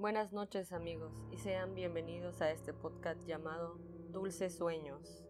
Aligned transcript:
Buenas 0.00 0.32
noches 0.32 0.72
amigos 0.72 1.12
y 1.30 1.36
sean 1.36 1.74
bienvenidos 1.74 2.40
a 2.40 2.50
este 2.50 2.72
podcast 2.72 3.20
llamado 3.26 3.76
Dulces 4.08 4.56
Sueños. 4.56 5.22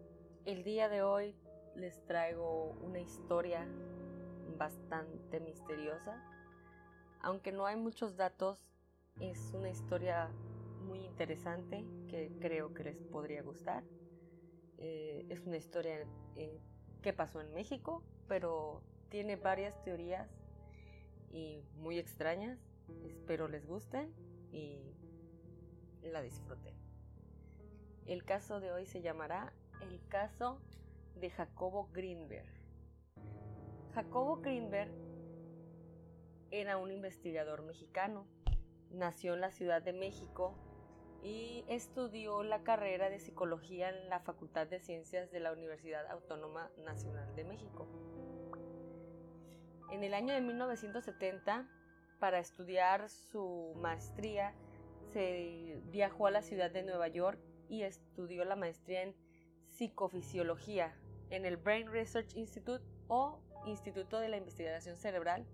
El 0.45 0.63
día 0.63 0.89
de 0.89 1.03
hoy 1.03 1.35
les 1.75 2.01
traigo 2.07 2.79
una 2.81 3.01
historia 3.01 3.67
bastante 4.57 5.41
misteriosa. 5.41 6.23
Aunque 7.21 7.51
no 7.51 7.67
hay 7.67 7.75
muchos 7.75 8.17
datos, 8.17 8.61
es 9.19 9.53
una 9.55 9.71
historia 9.71 10.31
muy 10.87 11.01
interesante 11.01 11.85
que 12.07 12.31
creo 12.39 12.73
que 12.73 12.85
les 12.85 13.03
podría 13.03 13.43
gustar. 13.43 13.83
Eh, 14.79 15.27
es 15.31 15.45
una 15.49 15.57
historia 15.57 16.07
que 17.03 17.13
pasó 17.13 17.41
en 17.41 17.53
México, 17.55 18.05
pero 18.29 18.85
tiene 19.09 19.35
varias 19.35 19.83
teorías 19.83 20.31
y 21.33 21.65
muy 21.75 21.99
extrañas. 21.99 22.61
Espero 23.05 23.49
les 23.49 23.67
gusten 23.67 24.30
y 24.53 24.95
la 26.03 26.23
disfruté. 26.23 26.75
El 28.07 28.25
caso 28.25 28.61
de 28.61 28.73
hoy 28.73 28.87
se 28.87 29.03
llamará 29.03 29.53
el 29.81 30.01
caso 30.09 30.61
de 31.15 31.31
Jacobo 31.31 31.89
Greenberg. 31.93 32.49
Jacobo 33.95 34.37
Greenberg 34.37 34.91
era 36.51 36.77
un 36.79 36.91
investigador 36.91 37.63
mexicano. 37.63 38.27
Nació 38.91 39.35
en 39.35 39.41
la 39.41 39.51
Ciudad 39.53 39.83
de 39.83 39.93
México 39.93 40.57
y 41.23 41.65
estudió 41.69 42.43
la 42.43 42.63
carrera 42.63 43.11
de 43.11 43.21
psicología 43.21 43.91
en 43.91 44.09
la 44.09 44.21
Facultad 44.21 44.67
de 44.67 44.81
Ciencias 44.81 45.31
de 45.31 45.41
la 45.41 45.53
Universidad 45.53 46.07
Autónoma 46.11 46.71
Nacional 46.79 47.35
de 47.37 47.45
México. 47.45 47.87
En 49.91 50.03
el 50.03 50.15
año 50.15 50.35
de 50.35 50.41
1970 50.41 51.69
para 52.21 52.39
estudiar 52.39 53.09
su 53.09 53.75
maestría, 53.81 54.55
se 55.13 55.81
viajó 55.87 56.27
a 56.27 56.31
la 56.31 56.43
ciudad 56.43 56.71
de 56.71 56.85
Nueva 56.85 57.09
York 57.09 57.41
y 57.69 57.83
estudió 57.83 58.45
la 58.45 58.55
maestría 58.55 59.03
en 59.03 59.17
psicofisiología 59.67 60.95
en 61.31 61.47
el 61.47 61.57
Brain 61.57 61.91
Research 61.91 62.37
Institute 62.37 62.85
o 63.09 63.41
Instituto 63.67 64.21
de 64.21 64.29
la 64.29 64.37
Investigación 64.37 64.97
Cerebral, 64.97 65.47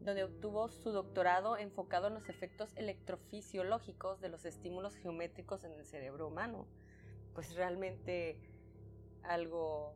donde 0.00 0.24
obtuvo 0.24 0.68
su 0.68 0.92
doctorado 0.92 1.56
enfocado 1.56 2.08
en 2.08 2.14
los 2.14 2.28
efectos 2.28 2.76
electrofisiológicos 2.76 4.20
de 4.20 4.28
los 4.28 4.44
estímulos 4.44 4.94
geométricos 4.96 5.64
en 5.64 5.72
el 5.72 5.84
cerebro 5.84 6.28
humano. 6.28 6.66
Pues 7.34 7.54
realmente 7.54 8.38
algo 9.22 9.94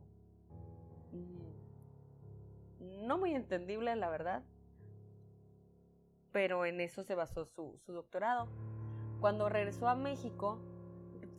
mm, 1.11 3.05
no 3.07 3.17
muy 3.17 3.33
entendible, 3.33 3.95
la 3.95 4.09
verdad, 4.09 4.43
pero 6.35 6.65
en 6.65 6.81
eso 6.81 7.01
se 7.01 7.15
basó 7.15 7.45
su, 7.45 7.79
doctorado. 7.87 8.49
Cuando 9.21 9.47
regresó 9.47 9.87
a 9.87 9.95
México, 9.95 10.59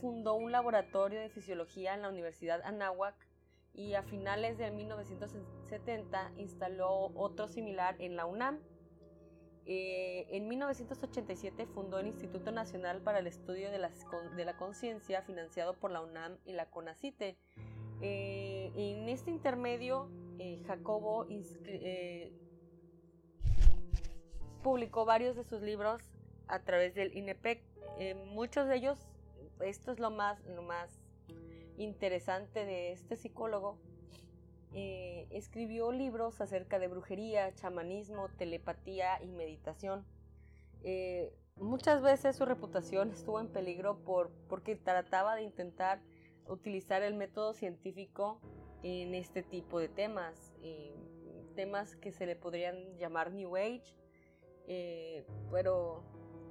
fundó 0.00 0.36
un 0.36 0.52
laboratorio 0.52 1.20
de 1.20 1.28
fisiología 1.28 1.92
en 1.92 2.00
la 2.00 2.08
Universidad 2.08 2.62
Anáhuac 2.64 3.14
y 3.74 3.92
a 3.92 4.02
finales 4.02 4.56
de 4.56 4.70
1970 4.70 6.32
instaló 6.38 7.12
otro 7.14 7.46
similar 7.46 7.96
en 7.98 8.16
la 8.16 8.24
UNAM. 8.24 8.58
Eh, 9.66 10.28
en 10.30 10.48
1987 10.48 11.66
fundó 11.66 11.98
el 11.98 12.06
Instituto 12.06 12.50
Nacional 12.50 13.02
para 13.02 13.18
el 13.18 13.26
Estudio 13.26 13.70
de 13.70 13.76
la, 13.76 14.56
Conciencia, 14.56 15.20
financiado 15.20 15.74
por 15.74 15.90
la 15.90 16.00
UNAM 16.00 16.38
y 16.46 16.54
la 16.54 16.70
CONACITE. 16.70 17.36
Eh, 18.00 18.72
en 18.74 19.10
este 19.10 19.30
intermedio, 19.30 20.08
eh, 20.38 20.62
Jacobo 20.66 21.26
publicó 24.66 25.04
varios 25.04 25.36
de 25.36 25.44
sus 25.44 25.62
libros 25.62 26.02
a 26.48 26.58
través 26.58 26.92
del 26.96 27.16
INEPEC. 27.16 27.62
Eh, 28.00 28.14
muchos 28.14 28.66
de 28.66 28.74
ellos, 28.74 28.98
esto 29.60 29.92
es 29.92 30.00
lo 30.00 30.10
más, 30.10 30.44
lo 30.44 30.62
más 30.62 30.90
interesante 31.78 32.64
de 32.64 32.90
este 32.90 33.14
psicólogo, 33.14 33.78
eh, 34.74 35.28
escribió 35.30 35.92
libros 35.92 36.40
acerca 36.40 36.80
de 36.80 36.88
brujería, 36.88 37.54
chamanismo, 37.54 38.28
telepatía 38.38 39.22
y 39.22 39.28
meditación. 39.28 40.04
Eh, 40.82 41.32
muchas 41.54 42.02
veces 42.02 42.34
su 42.34 42.44
reputación 42.44 43.12
estuvo 43.12 43.38
en 43.38 43.46
peligro 43.46 43.98
por, 43.98 44.32
porque 44.48 44.74
trataba 44.74 45.36
de 45.36 45.42
intentar 45.42 46.00
utilizar 46.48 47.04
el 47.04 47.14
método 47.14 47.54
científico 47.54 48.40
en 48.82 49.14
este 49.14 49.44
tipo 49.44 49.78
de 49.78 49.88
temas, 49.88 50.52
temas 51.54 51.94
que 51.94 52.10
se 52.10 52.26
le 52.26 52.34
podrían 52.34 52.98
llamar 52.98 53.30
New 53.30 53.56
Age 53.56 53.94
eh, 54.66 55.26
pero 55.50 56.02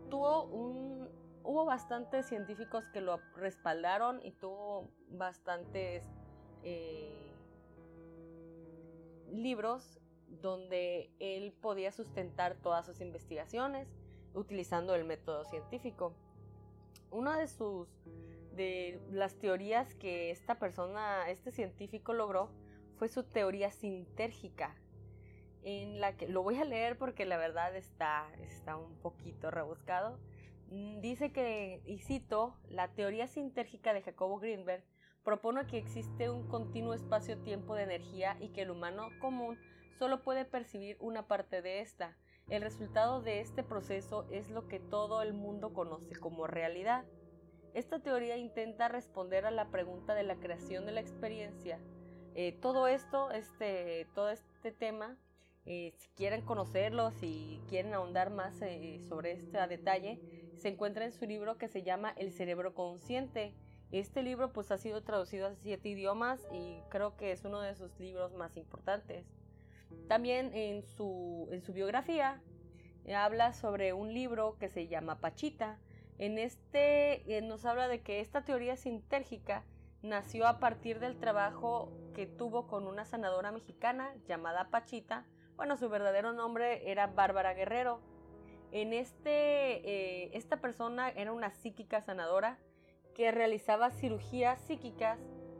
tuvo 0.09 0.43
un, 0.45 1.09
hubo 1.43 1.65
bastantes 1.65 2.25
científicos 2.25 2.87
que 2.89 3.01
lo 3.01 3.19
respaldaron 3.35 4.19
y 4.23 4.31
tuvo 4.31 4.89
bastantes 5.09 6.03
eh, 6.63 7.31
libros 9.31 9.99
donde 10.41 11.11
él 11.19 11.53
podía 11.61 11.91
sustentar 11.91 12.55
todas 12.55 12.85
sus 12.85 13.01
investigaciones 13.01 13.87
utilizando 14.33 14.95
el 14.95 15.05
método 15.05 15.45
científico. 15.45 16.13
Una 17.11 17.37
de 17.37 17.47
sus 17.47 17.87
de 18.55 19.01
las 19.11 19.35
teorías 19.35 19.93
que 19.95 20.31
esta 20.31 20.57
persona, 20.57 21.29
este 21.29 21.51
científico 21.51 22.13
logró 22.13 22.49
fue 22.97 23.09
su 23.09 23.23
teoría 23.23 23.69
sintérgica, 23.71 24.75
en 25.65 25.99
la 25.99 26.15
que 26.15 26.27
lo 26.27 26.43
voy 26.43 26.57
a 26.57 26.63
leer 26.63 26.95
porque 26.97 27.25
la 27.25 27.37
verdad 27.37 27.75
está, 27.75 28.27
está 28.39 28.77
un 28.77 28.95
poquito 28.99 29.49
rebuscado. 29.49 30.19
Mm, 30.69 31.01
dice 31.01 31.31
que, 31.31 31.81
y 31.85 31.97
cito, 31.97 32.55
la 32.69 32.89
teoría 32.89 33.27
sintérgica 33.27 33.91
de 33.91 34.03
Jacobo 34.03 34.37
Greenberg 34.39 34.83
propone 35.23 35.65
que 35.65 35.79
existe 35.79 36.29
un 36.29 36.47
continuo 36.47 36.93
espacio-tiempo 36.93 37.73
de 37.73 37.83
energía 37.83 38.37
y 38.39 38.49
que 38.49 38.61
el 38.61 38.69
humano 38.69 39.09
común 39.19 39.59
solo 39.97 40.21
puede 40.21 40.45
percibir 40.45 40.97
una 40.99 41.27
parte 41.27 41.63
de 41.63 41.81
esta. 41.81 42.15
El 42.47 42.61
resultado 42.61 43.23
de 43.23 43.39
este 43.39 43.63
proceso 43.63 44.27
es 44.29 44.51
lo 44.51 44.67
que 44.67 44.79
todo 44.79 45.23
el 45.23 45.33
mundo 45.33 45.73
conoce 45.73 46.15
como 46.15 46.45
realidad. 46.45 47.05
Esta 47.73 47.99
teoría 47.99 48.37
intenta 48.37 48.87
responder 48.87 49.47
a 49.47 49.51
la 49.51 49.71
pregunta 49.71 50.13
de 50.13 50.23
la 50.23 50.35
creación 50.35 50.85
de 50.85 50.91
la 50.91 51.01
experiencia. 51.01 51.79
Eh, 52.35 52.51
todo 52.61 52.87
esto, 52.87 53.31
este, 53.31 54.07
todo 54.13 54.29
este 54.29 54.71
tema, 54.71 55.17
eh, 55.67 55.93
si 55.97 56.09
quieren 56.09 56.41
conocerlo, 56.41 57.09
si 57.11 57.59
quieren 57.67 57.93
ahondar 57.95 58.29
más 58.29 58.61
eh, 58.61 58.99
sobre 59.09 59.31
este 59.31 59.57
detalle, 59.67 60.19
se 60.57 60.69
encuentra 60.69 61.05
en 61.05 61.11
su 61.11 61.25
libro 61.25 61.57
que 61.57 61.67
se 61.67 61.81
llama 61.81 62.13
El 62.17 62.31
cerebro 62.31 62.75
consciente. 62.75 63.53
Este 63.91 64.21
libro 64.21 64.53
pues 64.53 64.71
ha 64.71 64.77
sido 64.77 65.01
traducido 65.01 65.47
a 65.47 65.55
siete 65.55 65.89
idiomas 65.89 66.45
y 66.53 66.81
creo 66.89 67.17
que 67.17 67.31
es 67.31 67.45
uno 67.45 67.61
de 67.61 67.75
sus 67.75 67.99
libros 67.99 68.33
más 68.33 68.57
importantes. 68.57 69.25
También 70.07 70.53
en 70.53 70.83
su, 70.83 71.47
en 71.51 71.61
su 71.61 71.73
biografía 71.73 72.41
eh, 73.05 73.15
habla 73.15 73.53
sobre 73.53 73.93
un 73.93 74.13
libro 74.13 74.57
que 74.59 74.69
se 74.69 74.87
llama 74.87 75.19
Pachita. 75.19 75.79
En 76.19 76.37
este 76.37 77.41
nos 77.41 77.65
habla 77.65 77.87
de 77.87 78.01
que 78.01 78.21
esta 78.21 78.43
teoría 78.45 78.77
sintérgica 78.77 79.65
nació 80.03 80.47
a 80.47 80.59
partir 80.59 80.99
del 80.99 81.17
trabajo 81.17 81.91
que 82.13 82.27
tuvo 82.27 82.67
con 82.67 82.87
una 82.87 83.03
sanadora 83.03 83.51
mexicana 83.51 84.13
llamada 84.27 84.69
Pachita, 84.69 85.25
bueno, 85.55 85.77
su 85.77 85.89
verdadero 85.89 86.33
nombre 86.33 86.89
era 86.91 87.07
Bárbara 87.07 87.53
Guerrero. 87.53 88.01
En 88.71 88.93
este, 88.93 89.89
eh, 89.89 90.31
esta 90.33 90.57
persona 90.57 91.09
era 91.09 91.31
una 91.31 91.51
psíquica 91.51 92.01
sanadora 92.01 92.59
que 93.13 93.31
realizaba 93.31 93.91
cirugías 93.91 94.59
psíquicas. 94.61 95.19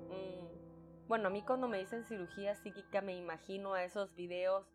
Mm, 0.09 1.07
bueno, 1.07 1.28
a 1.28 1.31
mí 1.31 1.41
cuando 1.44 1.67
me 1.67 1.78
dicen 1.78 2.03
cirugía 2.03 2.56
psíquica 2.56 3.01
me 3.01 3.16
imagino 3.16 3.73
a 3.73 3.83
esos 3.83 4.13
videos 4.16 4.67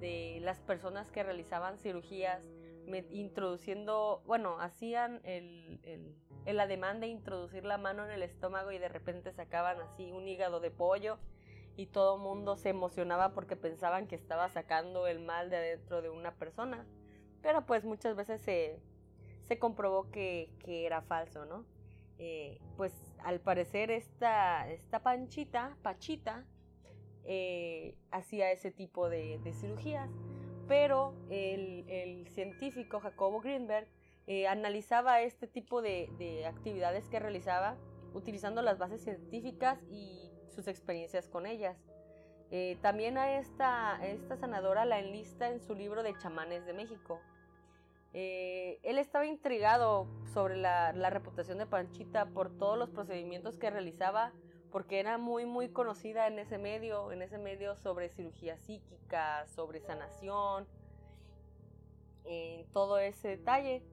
de 0.00 0.38
las 0.42 0.60
personas 0.60 1.10
que 1.10 1.22
realizaban 1.22 1.78
cirugías 1.78 2.42
introduciendo, 3.10 4.22
bueno, 4.26 4.60
hacían 4.60 5.20
el, 5.24 5.80
el, 5.82 6.14
el 6.46 6.60
ademán 6.60 7.00
de 7.00 7.06
introducir 7.08 7.64
la 7.64 7.76
mano 7.76 8.04
en 8.04 8.10
el 8.10 8.22
estómago 8.22 8.70
y 8.70 8.78
de 8.78 8.88
repente 8.88 9.32
sacaban 9.32 9.80
así 9.80 10.10
un 10.12 10.26
hígado 10.26 10.60
de 10.60 10.70
pollo 10.70 11.18
y 11.78 11.86
todo 11.86 12.16
el 12.16 12.22
mundo 12.22 12.56
se 12.56 12.70
emocionaba 12.70 13.32
porque 13.34 13.54
pensaban 13.54 14.08
que 14.08 14.16
estaba 14.16 14.48
sacando 14.48 15.06
el 15.06 15.20
mal 15.20 15.48
de 15.48 15.58
adentro 15.58 16.02
de 16.02 16.10
una 16.10 16.34
persona. 16.34 16.84
Pero 17.40 17.64
pues 17.66 17.84
muchas 17.84 18.16
veces 18.16 18.42
se, 18.42 18.80
se 19.44 19.60
comprobó 19.60 20.10
que, 20.10 20.50
era 20.66 21.02
falso, 21.02 21.46
¿no? 21.46 21.64
Eh, 22.18 22.58
pues 22.76 22.92
al 23.22 23.38
parecer 23.38 23.92
esta, 23.92 24.68
esta 24.68 25.04
panchita, 25.04 25.76
pachita, 25.82 26.44
eh, 27.22 27.94
hacía 28.10 28.50
ese 28.50 28.72
tipo 28.72 29.08
de, 29.08 29.40
cirugías, 29.54 30.10
pero 30.66 31.14
el, 31.30 32.26
científico 32.30 32.98
Jacobo 32.98 33.40
Greenberg 33.40 33.86
eh, 34.26 34.48
analizaba 34.48 35.22
este 35.22 35.46
tipo 35.46 35.80
de 35.80 36.44
actividades 36.44 37.08
que 37.08 37.20
realizaba 37.20 37.76
utilizando 38.14 38.62
las 38.62 38.78
bases 38.78 39.00
científicas 39.04 39.78
y 39.92 40.27
sus 40.58 40.66
experiencias 40.66 41.28
con 41.28 41.46
ellas. 41.46 41.76
Eh, 42.50 42.78
también 42.82 43.16
a 43.16 43.38
esta, 43.38 44.04
esta 44.04 44.36
sanadora 44.36 44.84
la 44.84 44.98
enlista 44.98 45.48
en 45.48 45.60
su 45.60 45.76
libro 45.76 46.02
de 46.02 46.18
chamanes 46.18 46.66
de 46.66 46.72
México. 46.72 47.20
Eh, 48.12 48.80
él 48.82 48.98
estaba 48.98 49.24
intrigado 49.24 50.08
sobre 50.34 50.56
la, 50.56 50.90
reputación 51.10 51.58
de 51.58 51.66
Panchita 51.66 52.26
por 52.26 52.50
todos 52.58 52.76
los 52.76 52.90
procedimientos 52.90 53.56
que 53.56 53.70
realizaba, 53.70 54.32
porque 54.72 54.98
era 54.98 55.16
muy, 55.16 55.46
muy 55.46 55.68
conocida 55.68 56.26
en 56.26 56.40
ese 56.40 56.58
medio, 56.58 57.12
en 57.12 57.22
ese 57.22 57.38
medio 57.38 57.76
sobre 57.76 58.08
cirugía 58.08 58.58
psíquica, 58.58 59.46
sobre 59.46 59.78
sanación, 59.78 60.66
en 62.24 62.66
todo 62.72 62.98
ese 62.98 63.28
detalle. 63.28 63.84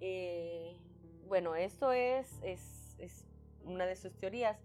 Eh, 0.00 0.78
bueno, 1.28 1.56
esto 1.56 1.92
es, 1.92 2.40
es, 2.42 2.96
es 2.98 3.26
una 3.64 3.84
de 3.84 3.96
sus 3.96 4.16
teorías. 4.16 4.58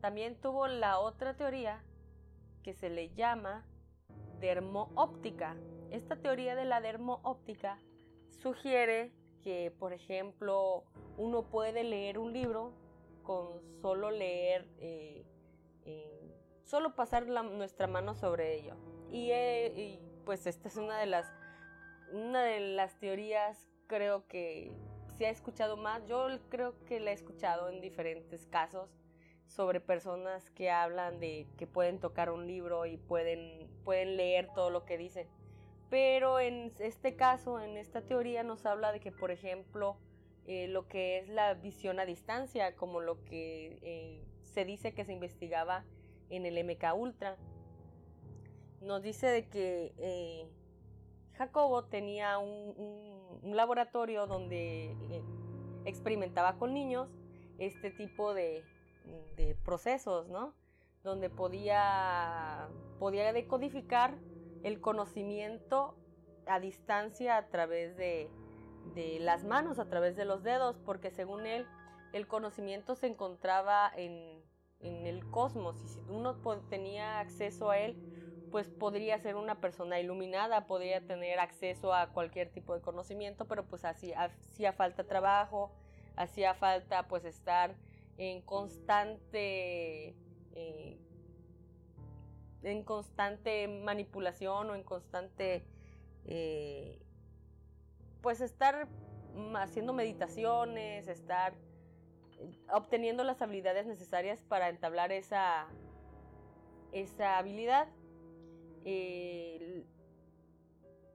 También 0.00 0.36
tuvo 0.36 0.68
la 0.68 0.98
otra 0.98 1.34
teoría 1.34 1.82
que 2.62 2.72
se 2.72 2.88
le 2.88 3.10
llama 3.14 3.64
dermoóptica. 4.40 5.56
Esta 5.90 6.16
teoría 6.16 6.54
de 6.54 6.64
la 6.64 6.80
dermoóptica 6.80 7.78
sugiere 8.30 9.12
que, 9.42 9.72
por 9.78 9.92
ejemplo, 9.92 10.84
uno 11.16 11.42
puede 11.42 11.82
leer 11.82 12.18
un 12.18 12.32
libro 12.32 12.72
con 13.22 13.60
solo 13.80 14.10
leer, 14.10 14.68
eh, 14.78 15.26
eh, 15.84 16.34
solo 16.64 16.94
pasar 16.94 17.26
nuestra 17.26 17.86
mano 17.86 18.14
sobre 18.14 18.54
ello. 18.54 18.76
Eh, 19.10 19.72
y, 19.76 20.00
pues 20.24 20.46
esta 20.46 20.68
es 20.68 20.76
una 20.76 20.98
de 20.98 21.06
las, 21.06 21.26
una 22.12 22.42
de 22.42 22.60
las 22.60 22.98
teorías, 22.98 23.68
creo 23.86 24.26
que 24.28 24.72
se 25.16 25.26
ha 25.26 25.30
escuchado 25.30 25.76
más. 25.76 26.06
Yo 26.06 26.28
creo 26.50 26.78
que 26.84 27.00
la 27.00 27.10
he 27.10 27.14
escuchado 27.14 27.68
en 27.68 27.80
diferentes 27.80 28.46
casos 28.46 28.97
sobre 29.48 29.80
personas 29.80 30.50
que 30.50 30.70
hablan 30.70 31.18
de 31.20 31.46
que 31.56 31.66
pueden 31.66 31.98
tocar 31.98 32.30
un 32.30 32.46
libro 32.46 32.86
y 32.86 32.98
pueden, 32.98 33.66
pueden 33.84 34.16
leer 34.16 34.48
todo 34.54 34.70
lo 34.70 34.84
que 34.84 34.98
dice. 34.98 35.26
Pero 35.90 36.38
en 36.38 36.72
este 36.78 37.16
caso, 37.16 37.58
en 37.60 37.78
esta 37.78 38.02
teoría, 38.02 38.42
nos 38.42 38.66
habla 38.66 38.92
de 38.92 39.00
que, 39.00 39.10
por 39.10 39.30
ejemplo, 39.30 39.96
eh, 40.46 40.68
lo 40.68 40.86
que 40.86 41.18
es 41.18 41.28
la 41.28 41.54
visión 41.54 41.98
a 41.98 42.04
distancia, 42.04 42.76
como 42.76 43.00
lo 43.00 43.24
que 43.24 43.78
eh, 43.82 44.22
se 44.42 44.66
dice 44.66 44.92
que 44.92 45.06
se 45.06 45.14
investigaba 45.14 45.84
en 46.28 46.44
el 46.44 46.62
MK 46.62 46.94
Ultra, 46.94 47.36
nos 48.82 49.02
dice 49.02 49.28
de 49.28 49.48
que 49.48 49.94
eh, 49.96 50.46
Jacobo 51.38 51.84
tenía 51.86 52.36
un, 52.36 53.40
un 53.42 53.56
laboratorio 53.56 54.26
donde 54.26 54.94
experimentaba 55.86 56.58
con 56.58 56.74
niños 56.74 57.08
este 57.58 57.90
tipo 57.90 58.34
de, 58.34 58.62
de 59.36 59.54
procesos, 59.64 60.28
¿no? 60.28 60.54
Donde 61.04 61.30
podía, 61.30 62.68
podía 62.98 63.32
decodificar 63.32 64.18
el 64.62 64.80
conocimiento 64.80 65.94
a 66.46 66.60
distancia 66.60 67.36
a 67.36 67.48
través 67.48 67.96
de, 67.96 68.30
de 68.94 69.18
las 69.20 69.44
manos, 69.44 69.78
a 69.78 69.88
través 69.88 70.16
de 70.16 70.24
los 70.24 70.42
dedos, 70.42 70.78
porque 70.84 71.10
según 71.10 71.46
él, 71.46 71.66
el 72.12 72.26
conocimiento 72.26 72.94
se 72.94 73.06
encontraba 73.06 73.90
en, 73.94 74.42
en 74.80 75.06
el 75.06 75.28
cosmos 75.30 75.80
y 75.82 75.88
si 75.88 76.00
uno 76.08 76.36
tenía 76.68 77.20
acceso 77.20 77.70
a 77.70 77.78
él, 77.78 77.96
pues 78.50 78.68
podría 78.68 79.18
ser 79.18 79.36
una 79.36 79.60
persona 79.60 80.00
iluminada, 80.00 80.66
podría 80.66 81.06
tener 81.06 81.38
acceso 81.38 81.92
a 81.92 82.08
cualquier 82.08 82.50
tipo 82.50 82.74
de 82.74 82.80
conocimiento, 82.80 83.46
pero 83.46 83.64
pues 83.66 83.84
hacía 83.84 84.72
falta 84.72 85.04
trabajo, 85.04 85.70
hacía 86.16 86.54
falta 86.54 87.08
pues 87.08 87.24
estar 87.24 87.74
en 88.18 88.42
constante 88.42 90.14
eh, 90.54 90.98
en 92.62 92.82
constante 92.82 93.68
manipulación 93.68 94.70
o 94.70 94.74
en 94.74 94.82
constante 94.82 95.64
eh, 96.26 97.00
pues 98.20 98.40
estar 98.40 98.88
haciendo 99.54 99.92
meditaciones 99.92 101.06
estar 101.08 101.54
eh, 102.38 102.50
obteniendo 102.72 103.24
las 103.24 103.40
habilidades 103.40 103.86
necesarias 103.86 104.42
para 104.42 104.68
entablar 104.68 105.12
esa 105.12 105.68
esa 106.92 107.38
habilidad. 107.38 107.88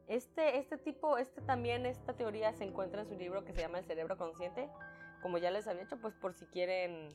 Este, 0.08 0.58
este 0.58 0.78
tipo, 0.78 1.18
este 1.18 1.42
también, 1.42 1.86
esta 1.86 2.14
teoría 2.14 2.54
se 2.54 2.66
encuentra 2.66 3.02
en 3.02 3.08
su 3.08 3.16
libro 3.16 3.44
que 3.46 3.54
se 3.54 3.62
llama 3.62 3.80
El 3.80 3.86
cerebro 3.86 4.18
consciente, 4.18 4.70
como 5.24 5.38
ya 5.38 5.50
les 5.50 5.68
había 5.68 5.84
hecho, 5.84 5.98
pues 6.00 6.14
por 6.14 6.34
si 6.34 6.46
quieren 6.48 7.08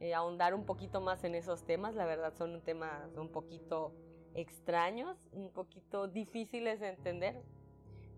eh, 0.00 0.12
ahondar 0.12 0.54
un 0.54 0.66
poquito 0.66 1.00
más 1.00 1.22
en 1.22 1.36
esos 1.36 1.64
temas, 1.64 1.94
la 1.94 2.04
verdad 2.04 2.34
son 2.34 2.60
temas 2.62 3.16
un 3.16 3.30
poquito 3.30 3.94
extraños, 4.34 5.16
un 5.30 5.52
poquito 5.52 6.08
difíciles 6.08 6.80
de 6.80 6.88
entender, 6.88 7.40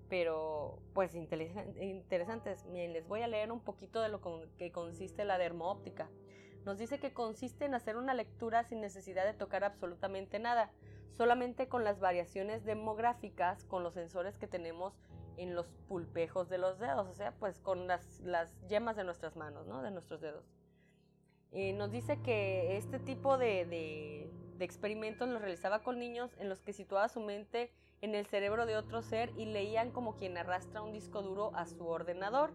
pero 0.09 0.81
pues 0.95 1.15
interesantes. 1.15 2.65
Miren, 2.65 2.95
les 2.95 3.07
voy 3.07 3.21
a 3.21 3.29
leer 3.29 3.53
un 3.53 3.61
poquito 3.61 4.01
de 4.01 4.09
lo 4.09 4.23
que 4.57 4.73
consiste 4.73 5.27
la 5.27 5.37
dermoóptica. 5.37 6.09
Nos 6.65 6.79
dice 6.79 6.99
que 6.99 7.13
consiste 7.13 7.67
en 7.67 7.75
hacer 7.75 7.99
una 7.99 8.15
lectura 8.15 8.65
sin 8.65 8.81
necesidad 8.81 9.27
de 9.27 9.35
tocar 9.35 9.65
absolutamente 9.65 10.39
nada, 10.39 10.73
solamente 11.13 11.69
con 11.69 11.85
las 11.85 12.01
variaciones 12.01 12.65
demográficas, 12.65 13.65
con 13.67 13.83
los 13.83 13.93
sensores 13.93 14.39
que 14.39 14.49
tenemos 14.49 14.99
en 15.37 15.55
los 15.55 15.67
pulpejos 15.89 16.49
de 16.49 16.59
los 16.59 16.79
dedos, 16.79 17.07
o 17.09 17.15
sea, 17.15 17.33
pues 17.33 17.61
con 17.61 17.87
las, 17.87 18.21
las 18.21 18.55
yemas 18.69 18.97
de 18.97 19.05
nuestras 19.05 19.37
manos, 19.37 19.67
¿no? 19.67 19.83
De 19.83 19.91
nuestros 19.91 20.21
dedos. 20.21 20.45
Eh, 21.53 21.73
nos 21.73 21.91
dice 21.91 22.21
que 22.23 22.77
este 22.77 22.99
tipo 22.99 23.39
de, 23.39 23.65
de, 23.65 24.31
de, 24.59 24.65
experimentos 24.65 25.29
los 25.29 25.41
realizaba 25.41 25.83
con 25.83 25.99
niños 25.99 26.35
en 26.39 26.49
los 26.49 26.61
que 26.61 26.73
situaba 26.73 27.09
su 27.09 27.21
mente 27.21 27.73
en 28.03 28.15
el 28.15 28.27
cerebro 28.27 28.67
de 28.67 28.77
otro 28.77 29.03
ser 29.03 29.33
y 29.37 29.47
leían 29.47 29.91
como 29.91 30.17
quien 30.17 30.37
arrastra 30.37 30.83
un 30.83 30.93
disco 30.93 31.23
duro 31.23 31.53
a 31.55 31.67
su 31.67 31.87
ordenador. 31.87 32.53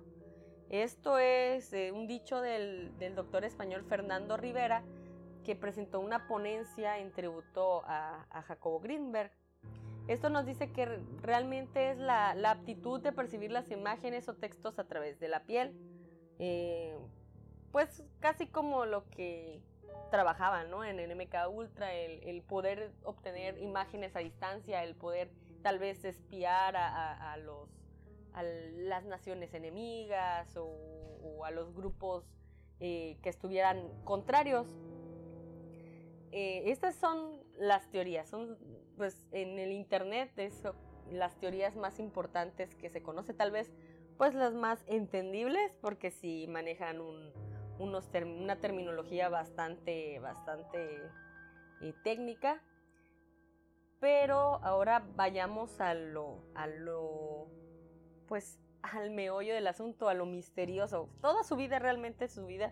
Esto 0.69 1.17
es 1.17 1.73
eh, 1.73 1.91
un 1.91 2.07
dicho 2.07 2.41
del, 2.41 2.97
del, 2.97 3.15
doctor 3.15 3.43
español 3.43 3.83
Fernando 3.83 4.37
Rivera, 4.37 4.83
que 5.43 5.55
presentó 5.55 5.99
una 5.99 6.27
ponencia 6.27 6.99
en 6.99 7.11
tributo 7.11 7.83
a, 7.85 8.25
a 8.29 8.41
Jacobo 8.43 8.79
Greenberg. 8.79 9.31
Esto 10.11 10.29
nos 10.29 10.45
dice 10.45 10.69
que 10.73 10.85
realmente 11.21 11.91
es 11.91 11.97
la, 11.97 12.31
aptitud 12.51 12.99
de 12.99 13.13
percibir 13.13 13.49
las 13.49 13.71
imágenes 13.71 14.27
o 14.27 14.33
textos 14.33 14.77
a 14.77 14.83
través 14.83 15.21
de 15.21 15.29
la 15.29 15.45
piel. 15.45 15.73
Eh, 16.37 16.97
pues 17.71 18.03
casi 18.19 18.45
como 18.47 18.85
lo 18.85 19.09
que 19.09 19.61
trabajaban 20.09 20.69
¿no? 20.69 20.83
en 20.83 20.99
el 20.99 21.15
MK 21.15 21.49
Ultra, 21.49 21.93
el, 21.93 22.41
poder 22.41 22.91
obtener 23.03 23.57
imágenes 23.59 24.13
a 24.17 24.19
distancia, 24.19 24.83
el 24.83 24.95
poder 24.95 25.31
tal 25.61 25.79
vez 25.79 26.03
espiar 26.03 26.75
a, 26.75 27.37
los, 27.37 27.69
a 28.33 28.43
las 28.43 29.05
naciones 29.05 29.53
enemigas 29.53 30.57
o, 30.57 31.45
a 31.45 31.51
los 31.51 31.73
grupos 31.73 32.25
eh, 32.81 33.17
que 33.23 33.29
estuvieran 33.29 33.87
contrarios. 34.03 34.67
Eh, 36.33 36.63
estas 36.65 36.95
son 36.95 37.39
las 37.57 37.89
teorías, 37.91 38.33
pues 39.01 39.25
en 39.31 39.57
el 39.57 39.71
internet 39.71 40.29
es 40.37 40.61
las 41.09 41.35
teorías 41.39 41.75
más 41.75 41.97
importantes 41.97 42.75
que 42.75 42.87
se 42.91 43.01
conoce, 43.01 43.33
tal 43.33 43.49
vez 43.49 43.73
pues 44.19 44.35
las 44.35 44.53
más 44.53 44.83
entendibles 44.85 45.75
porque 45.81 46.11
si 46.11 46.45
manejan 46.47 47.01
un, 47.01 47.31
una 47.79 48.57
terminología 48.57 49.27
bastante, 49.27 50.19
bastante 50.19 50.99
eh, 51.81 51.95
técnica. 52.03 52.61
Pero 53.99 54.63
ahora 54.63 55.03
vayamos 55.15 55.81
a 55.81 55.95
lo, 55.95 56.43
a 56.53 56.67
lo, 56.67 57.47
pues 58.27 58.59
al 58.83 59.09
meollo 59.09 59.55
del 59.55 59.65
asunto, 59.65 60.09
a 60.09 60.13
lo 60.13 60.27
misterioso. 60.27 61.09
Toda 61.21 61.43
su 61.43 61.55
vida, 61.55 61.79
realmente 61.79 62.27
su 62.27 62.45
vida, 62.45 62.71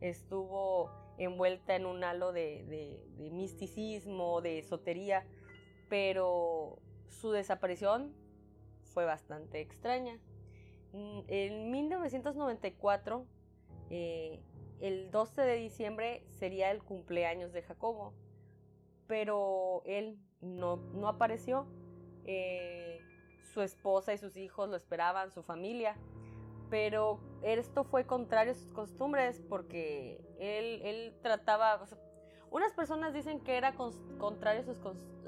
estuvo 0.00 0.90
envuelta 1.18 1.76
en 1.76 1.86
un 1.86 2.02
halo 2.02 2.32
de 2.32 3.06
misticismo, 3.30 4.40
de 4.40 4.58
esotería 4.58 5.24
pero 5.88 6.78
su 7.08 7.30
desaparición 7.30 8.14
fue 8.84 9.04
bastante 9.04 9.60
extraña. 9.60 10.18
Mm, 10.92 11.20
en 11.28 11.70
1994, 11.70 13.26
eh, 13.90 14.40
el 14.80 15.10
12 15.10 15.42
de 15.42 15.56
diciembre 15.56 16.24
sería 16.30 16.70
el 16.70 16.82
cumpleaños 16.82 17.52
de 17.52 17.62
Jacobo, 17.62 18.14
pero 19.06 19.82
él 19.84 20.18
no, 20.40 20.80
apareció. 21.06 21.66
Eh, 22.24 23.00
su 23.54 23.62
esposa 23.62 24.12
y 24.12 24.18
sus 24.18 24.36
hijos 24.36 24.68
lo 24.68 24.76
esperaban, 24.76 25.30
su 25.30 25.42
familia, 25.42 25.96
pero 26.68 27.18
esto 27.42 27.84
fue 27.84 28.06
contrario 28.06 28.52
a 28.52 28.54
sus 28.54 28.72
costumbres 28.72 29.42
porque 29.48 30.20
él, 30.38 30.82
él 30.82 31.16
trataba, 31.22 31.86
unas 32.50 32.72
personas 32.72 33.12
dicen 33.12 33.40
que 33.40 33.56
era 33.56 33.74
contrario 33.74 34.64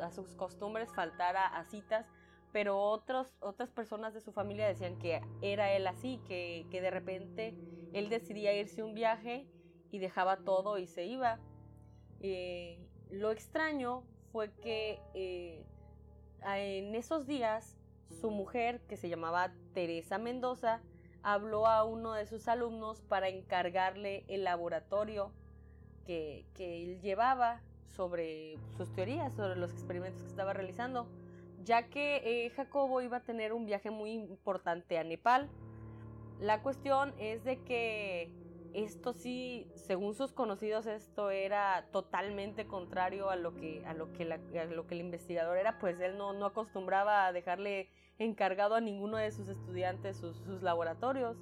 a 0.01 0.11
sus, 0.11 0.35
costumbres 0.35 0.93
faltar 0.93 1.37
a, 1.37 1.65
citas, 1.65 2.07
pero 2.53 2.79
otros, 2.79 3.37
otras 3.41 3.71
personas 3.71 4.15
de 4.15 4.21
su 4.21 4.33
familia 4.33 4.67
decían 4.67 4.99
que 4.99 5.21
era 5.41 5.73
él 5.73 5.87
así, 5.87 6.21
que, 6.27 6.67
de 6.71 6.91
repente 6.91 7.55
él 7.93 8.09
decidía 8.09 8.55
irse 8.55 8.83
un 8.83 8.95
viaje 8.95 9.47
y 9.91 9.99
dejaba 9.99 10.39
todo 10.39 10.79
y 10.79 10.87
se 10.87 11.05
iba. 11.07 11.39
Eh, 12.21 12.79
lo 13.11 13.31
extraño 13.31 14.05
fue 14.33 14.53
que 14.53 15.01
eh, 15.15 15.65
en 16.45 16.95
esos 16.95 17.27
días 17.27 17.77
su 18.21 18.31
mujer, 18.31 18.81
que 18.89 18.97
se 18.97 19.09
llamaba 19.09 19.53
Teresa 19.73 20.19
Mendoza, 20.19 20.81
habló 21.23 21.67
a 21.67 21.85
uno 21.85 22.15
de 22.15 22.27
sus 22.27 22.49
alumnos 22.49 23.03
para 23.03 23.29
encargarle 23.29 24.25
el 24.29 24.45
laboratorio 24.45 25.33
que, 26.55 26.83
él 26.83 27.01
llevaba 27.01 27.61
sobre 27.87 28.59
sus 28.77 28.93
teorías, 28.93 29.33
sobre 29.35 29.57
los 29.57 29.73
experimentos 29.73 30.23
que 30.23 30.29
estaba 30.29 30.53
realizando, 30.53 31.07
ya 31.63 31.89
que 31.89 32.23
eh, 32.25 32.51
Jacobo 32.51 33.01
iba 33.01 33.19
a 33.19 33.21
tener 33.21 33.53
un 33.53 33.67
viaje 33.67 33.91
muy 33.91 34.13
importante 34.13 34.99
a 34.99 35.05
Nepal. 35.05 35.49
La 36.41 36.63
cuestión 36.63 37.13
es 37.19 37.45
de 37.45 37.59
que 37.63 38.33
esto 38.73 39.13
sí, 39.13 39.69
según 39.75 40.15
sus 40.15 40.33
conocidos, 40.33 40.87
esto 40.87 41.31
era 41.31 41.87
totalmente 41.93 42.67
contrario 42.67 43.31
a 43.31 43.37
lo 43.37 43.55
que, 43.55 43.85
a 43.87 43.95
lo 43.95 44.13
que, 44.13 44.25
lo 44.25 44.87
que 44.87 44.95
el 44.95 45.01
investigador 45.01 45.59
era, 45.59 45.79
pues 45.79 46.01
él 46.01 46.17
no, 46.17 46.33
no, 46.33 46.47
acostumbraba 46.47 47.27
a 47.27 47.33
dejarle 47.33 47.89
encargado 48.19 48.75
a 48.75 48.81
ninguno 48.81 49.17
de 49.17 49.31
sus 49.33 49.49
estudiantes 49.49 50.17
sus, 50.17 50.63
laboratorios. 50.63 51.37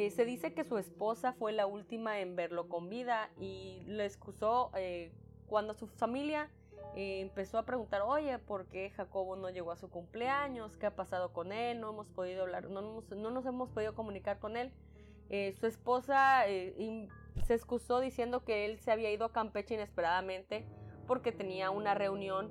Eh, 0.00 0.10
se 0.10 0.24
dice 0.24 0.54
que 0.54 0.64
su 0.64 0.78
esposa 0.78 1.34
fue 1.34 1.52
la 1.52 1.66
última 1.66 2.20
en 2.20 2.34
verlo 2.34 2.70
con 2.70 2.88
vida 2.88 3.28
y 3.38 3.82
lo 3.86 4.02
excusó 4.02 4.70
eh, 4.74 5.12
cuando 5.46 5.74
su 5.74 5.88
familia 5.88 6.48
eh, 6.96 7.20
empezó 7.20 7.58
a 7.58 7.66
preguntar, 7.66 8.00
oye, 8.00 8.38
¿por 8.38 8.64
qué 8.64 8.88
Jacobo 8.88 9.36
no 9.36 9.50
llegó 9.50 9.72
a 9.72 9.76
su 9.76 9.90
cumpleaños? 9.90 10.78
¿Qué 10.78 10.86
ha 10.86 10.96
pasado 10.96 11.34
con 11.34 11.52
él? 11.52 11.80
No 11.80 11.90
hemos 11.90 12.08
podido 12.08 12.44
hablar, 12.44 12.70
no, 12.70 12.80
no 12.80 13.30
nos 13.30 13.44
hemos 13.44 13.68
podido 13.68 13.94
comunicar 13.94 14.38
con 14.38 14.56
él. 14.56 14.72
Su 15.60 15.66
esposa 15.66 16.44
se 16.46 17.54
excusó 17.54 18.00
diciendo 18.00 18.42
que 18.42 18.64
él 18.64 18.80
se 18.80 18.92
había 18.92 19.12
ido 19.12 19.26
a 19.26 19.32
Campeche 19.32 19.74
inesperadamente 19.74 20.64
porque 21.06 21.30
tenía 21.30 21.70
una 21.70 21.94
reunión. 21.94 22.50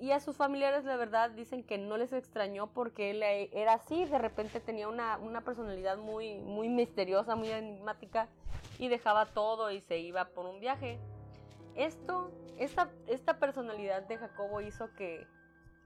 Y 0.00 0.12
a 0.12 0.20
sus 0.20 0.34
familiares, 0.36 0.84
la 0.84 0.96
verdad, 0.96 1.30
dicen 1.30 1.62
que 1.62 1.76
no 1.76 1.98
les 1.98 2.14
extrañó 2.14 2.68
porque 2.68 3.10
él 3.10 3.22
eh, 3.22 3.50
era 3.52 3.74
así, 3.74 4.06
de 4.06 4.18
repente 4.18 4.58
tenía 4.58 4.88
una, 4.88 5.42
personalidad 5.44 5.98
muy, 5.98 6.38
muy 6.38 6.70
misteriosa, 6.70 7.36
muy 7.36 7.50
enigmática 7.50 8.26
y 8.78 8.88
dejaba 8.88 9.26
todo 9.26 9.70
y 9.70 9.82
se 9.82 9.98
iba 9.98 10.24
por 10.24 10.46
un 10.46 10.58
viaje. 10.58 10.98
Esto, 11.74 12.32
esta, 12.56 12.88
esta 13.08 13.38
personalidad 13.38 14.02
de 14.02 14.16
Jacobo 14.16 14.62
hizo 14.62 14.90
que, 14.94 15.26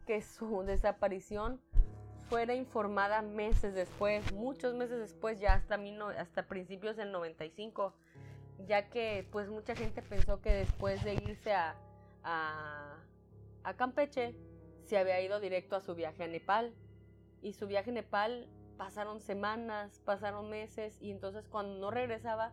que 0.07 0.23
su 0.23 0.63
desaparición 0.67 1.61
fuera 2.29 2.55
informada 2.55 3.21
meses 3.21 3.75
después, 3.75 4.33
muchos 4.33 4.75
meses 4.75 5.01
después, 5.01 5.41
ya 5.41 5.55
hasta, 5.55 5.77
hasta 6.19 6.47
principios 6.47 6.97
del 6.97 7.11
95, 7.11 7.93
ya 8.69 8.89
que 8.89 9.27
pues 9.33 9.49
mucha 9.49 9.75
gente 9.75 10.03
pensó 10.03 10.41
que 10.41 10.53
después 10.53 11.03
de 11.03 11.15
irse 11.15 11.53
a, 11.53 11.75
a 13.65 13.75
Campeche, 13.75 14.35
se 14.85 14.99
había 14.99 15.21
ido 15.21 15.41
directo 15.41 15.77
a 15.77 15.81
su 15.81 15.95
viaje 15.95 16.25
a 16.25 16.29
Nepal. 16.29 16.75
Y 17.43 17.55
su 17.55 17.67
viaje 17.67 17.91
a 17.91 17.95
Nepal 17.95 18.49
pasaron 18.77 19.21
semanas, 19.21 20.01
pasaron 20.05 20.49
meses, 20.51 20.97
y 21.01 21.11
entonces 21.11 21.49
cuando 21.49 21.79
no 21.79 21.91
regresaba, 21.91 22.53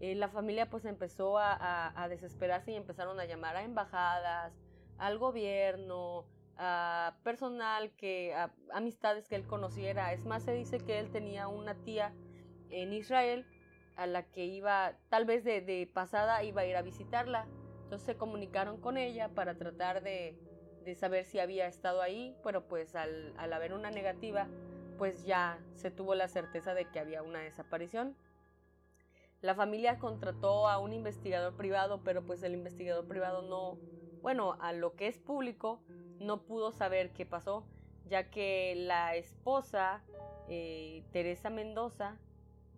eh, 0.00 0.14
la 0.14 0.28
familia 0.28 0.68
pues 0.68 0.84
empezó 0.84 1.38
a, 1.38 1.92
a, 2.02 2.08
desesperarse 2.08 2.72
y 2.72 2.74
empezaron 2.74 3.20
a 3.20 3.24
llamar 3.24 3.56
a 3.56 3.62
embajadas, 3.62 4.52
al 4.98 5.18
gobierno, 5.18 6.26
personal, 7.22 7.90
que 7.96 8.34
amistades 8.72 9.28
que 9.28 9.36
él 9.36 9.46
conociera. 9.46 10.12
Es 10.12 10.24
más, 10.24 10.44
se 10.44 10.52
dice 10.52 10.78
que 10.78 10.98
él 10.98 11.10
tenía 11.10 11.48
una 11.48 11.74
tía 11.74 12.12
en 12.70 12.92
Israel 12.92 13.46
a 13.96 14.06
la 14.06 14.24
que 14.24 14.44
iba, 14.44 14.96
tal 15.08 15.24
vez 15.24 15.44
de, 15.44 15.90
pasada, 15.92 16.42
iba 16.44 16.62
a 16.62 16.66
ir 16.66 16.76
a 16.76 16.82
visitarla. 16.82 17.46
Entonces 17.84 18.06
se 18.06 18.16
comunicaron 18.16 18.80
con 18.80 18.96
ella 18.96 19.28
para 19.28 19.56
tratar 19.56 20.02
de, 20.02 20.38
saber 20.94 21.24
si 21.24 21.38
había 21.38 21.66
estado 21.66 22.02
ahí, 22.02 22.36
pero 22.42 22.66
pues 22.66 22.94
al, 22.94 23.34
al 23.38 23.52
haber 23.52 23.72
una 23.74 23.90
negativa, 23.90 24.46
pues 24.98 25.24
ya 25.24 25.58
se 25.74 25.90
tuvo 25.90 26.14
la 26.14 26.28
certeza 26.28 26.74
de 26.74 26.84
que 26.86 27.00
había 27.00 27.22
una 27.22 27.40
desaparición. 27.40 28.16
La 29.40 29.56
familia 29.56 29.98
contrató 29.98 30.68
a 30.68 30.78
un 30.78 30.92
investigador 30.92 31.56
privado, 31.56 32.00
pero 32.04 32.22
pues 32.22 32.42
el 32.44 32.54
investigador 32.54 33.08
privado 33.08 33.42
no, 33.42 33.76
bueno, 34.22 34.56
a 34.60 34.72
lo 34.72 34.94
que 34.94 35.08
es 35.08 35.18
público, 35.18 35.80
no 36.20 36.42
pudo 36.42 36.70
saber 36.70 37.10
qué 37.10 37.26
pasó, 37.26 37.66
ya 38.08 38.30
que 38.30 38.74
la 38.76 39.16
esposa, 39.16 40.04
eh, 40.48 41.02
Teresa 41.10 41.50
Mendoza, 41.50 42.16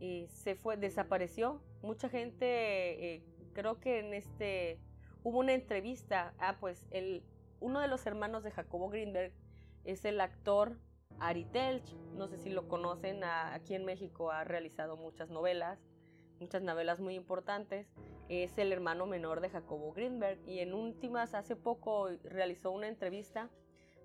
eh, 0.00 0.26
se 0.30 0.54
fue, 0.54 0.78
desapareció. 0.78 1.60
Mucha 1.82 2.08
gente, 2.08 3.14
eh, 3.14 3.22
creo 3.52 3.78
que 3.78 3.98
en 3.98 4.14
este, 4.14 4.78
hubo 5.22 5.40
una 5.40 5.52
entrevista, 5.52 6.32
ah, 6.38 6.56
pues 6.60 6.86
el, 6.90 7.22
uno 7.60 7.80
de 7.80 7.88
los 7.88 8.06
hermanos 8.06 8.42
de 8.44 8.50
Jacobo 8.50 8.88
Greenberg 8.88 9.32
es 9.84 10.04
el 10.04 10.20
actor 10.20 10.78
Ari 11.20 11.44
Telch, 11.44 11.94
no 12.16 12.28
sé 12.28 12.38
si 12.38 12.50
lo 12.50 12.68
conocen, 12.68 13.22
aquí 13.24 13.74
en 13.74 13.84
México 13.84 14.30
ha 14.30 14.44
realizado 14.44 14.96
muchas 14.96 15.30
novelas, 15.30 15.78
muchas 16.40 16.62
novelas 16.62 17.00
muy 17.00 17.14
importantes. 17.14 17.86
Es 18.28 18.56
el 18.58 18.72
hermano 18.72 19.06
menor 19.06 19.40
de 19.40 19.50
Jacobo 19.50 19.92
Greenberg 19.92 20.40
y 20.46 20.60
en 20.60 20.74
últimas 20.74 21.34
hace 21.34 21.56
poco 21.56 22.08
realizó 22.24 22.70
una 22.70 22.88
entrevista 22.88 23.50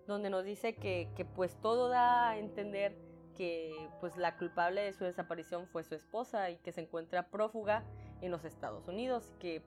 donde 0.08 0.30
nos 0.30 0.44
dice 0.44 0.76
que, 0.76 1.10
pues 1.36 1.56
todo 1.62 1.88
da 1.88 2.32
a 2.32 2.38
entender 2.38 2.98
que 3.36 3.74
pues 4.02 4.18
la 4.18 4.38
culpable 4.38 4.82
de 4.82 4.94
su 4.94 5.06
desaparición 5.06 5.68
fue 5.68 5.84
su 5.84 5.96
esposa 5.96 6.50
y 6.50 6.58
que 6.58 6.74
se 6.74 6.82
encuentra 6.82 7.30
prófuga 7.30 7.86
en 8.22 8.32
los 8.32 8.44
Estados 8.44 8.88
Unidos 8.88 9.32
que 9.40 9.62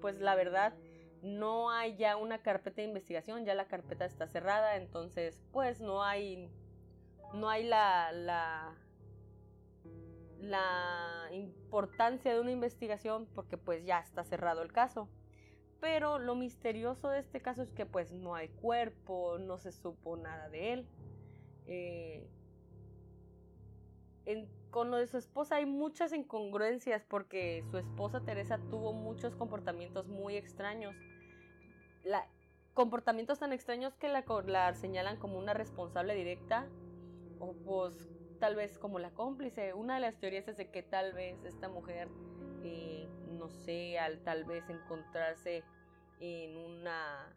pues 0.00 0.20
la 0.20 0.36
verdad 0.36 0.74
no 1.22 1.70
hay 1.70 1.96
ya 1.96 2.16
una 2.16 2.42
carpeta 2.42 2.82
de 2.82 2.88
investigación, 2.88 3.44
ya 3.44 3.54
la 3.54 3.66
carpeta 3.66 4.04
está 4.04 4.26
cerrada, 4.26 4.76
entonces 4.76 5.42
pues 5.52 5.80
no 5.80 6.02
hay 6.02 6.50
no 7.34 7.48
hay 7.48 7.64
la, 7.64 8.12
la 8.12 8.74
la 10.40 11.28
importancia 11.32 12.32
de 12.32 12.40
una 12.40 12.52
investigación 12.52 13.26
porque 13.34 13.56
pues 13.56 13.84
ya 13.84 13.98
está 14.00 14.24
cerrado 14.24 14.62
el 14.62 14.72
caso. 14.72 15.08
Pero 15.80 16.18
lo 16.18 16.34
misterioso 16.34 17.08
de 17.08 17.20
este 17.20 17.40
caso 17.40 17.62
es 17.62 17.72
que 17.72 17.86
pues 17.86 18.12
no 18.12 18.34
hay 18.34 18.48
cuerpo, 18.48 19.38
no 19.38 19.58
se 19.58 19.72
supo 19.72 20.16
nada 20.16 20.48
de 20.48 20.72
él. 20.72 20.88
Eh, 21.66 22.28
con 24.70 24.90
lo 24.90 24.96
de 24.96 25.06
su 25.06 25.16
esposa 25.16 25.56
hay 25.56 25.66
muchas 25.66 26.12
incongruencias 26.12 27.04
porque 27.04 27.64
su 27.70 27.78
esposa 27.78 28.20
Teresa 28.20 28.58
tuvo 28.70 28.92
muchos 28.92 29.34
comportamientos 29.36 30.08
muy 30.08 30.36
extraños. 30.36 30.94
comportamientos 32.74 33.40
tan 33.40 33.52
extraños 33.52 33.96
que 33.96 34.08
la, 34.08 34.24
la 34.46 34.72
señalan 34.74 35.16
como 35.18 35.38
una 35.38 35.52
responsable 35.52 36.14
directa 36.14 36.68
o 37.40 37.52
pues 37.64 38.08
tal 38.38 38.56
vez 38.56 38.78
como 38.78 38.98
la 38.98 39.10
cómplice. 39.10 39.74
Una 39.74 39.96
de 39.96 40.00
las 40.00 40.18
teorías 40.18 40.48
es 40.48 40.56
de 40.56 40.70
que 40.70 40.82
tal 40.82 41.12
vez 41.12 41.44
esta 41.44 41.68
mujer, 41.68 42.08
eh, 42.62 43.08
no 43.32 43.48
sé, 43.48 43.98
al 43.98 44.20
tal 44.22 44.44
vez 44.44 44.68
encontrarse 44.68 45.64
en 46.20 46.56
una, 46.56 47.36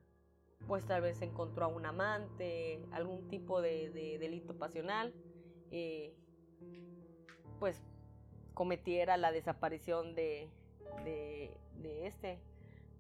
pues 0.68 0.86
tal 0.86 1.02
vez 1.02 1.22
encontró 1.22 1.66
a 1.66 1.68
un 1.68 1.86
amante, 1.86 2.86
algún 2.92 3.28
tipo 3.28 3.62
de, 3.62 4.18
delito 4.20 4.58
pasional, 4.58 5.14
eh, 5.72 6.16
pues 7.62 7.80
cometiera 8.56 9.18
la 9.18 9.32
desaparición 9.32 10.16
de, 10.16 10.50
de, 11.06 12.08
este. 12.08 12.40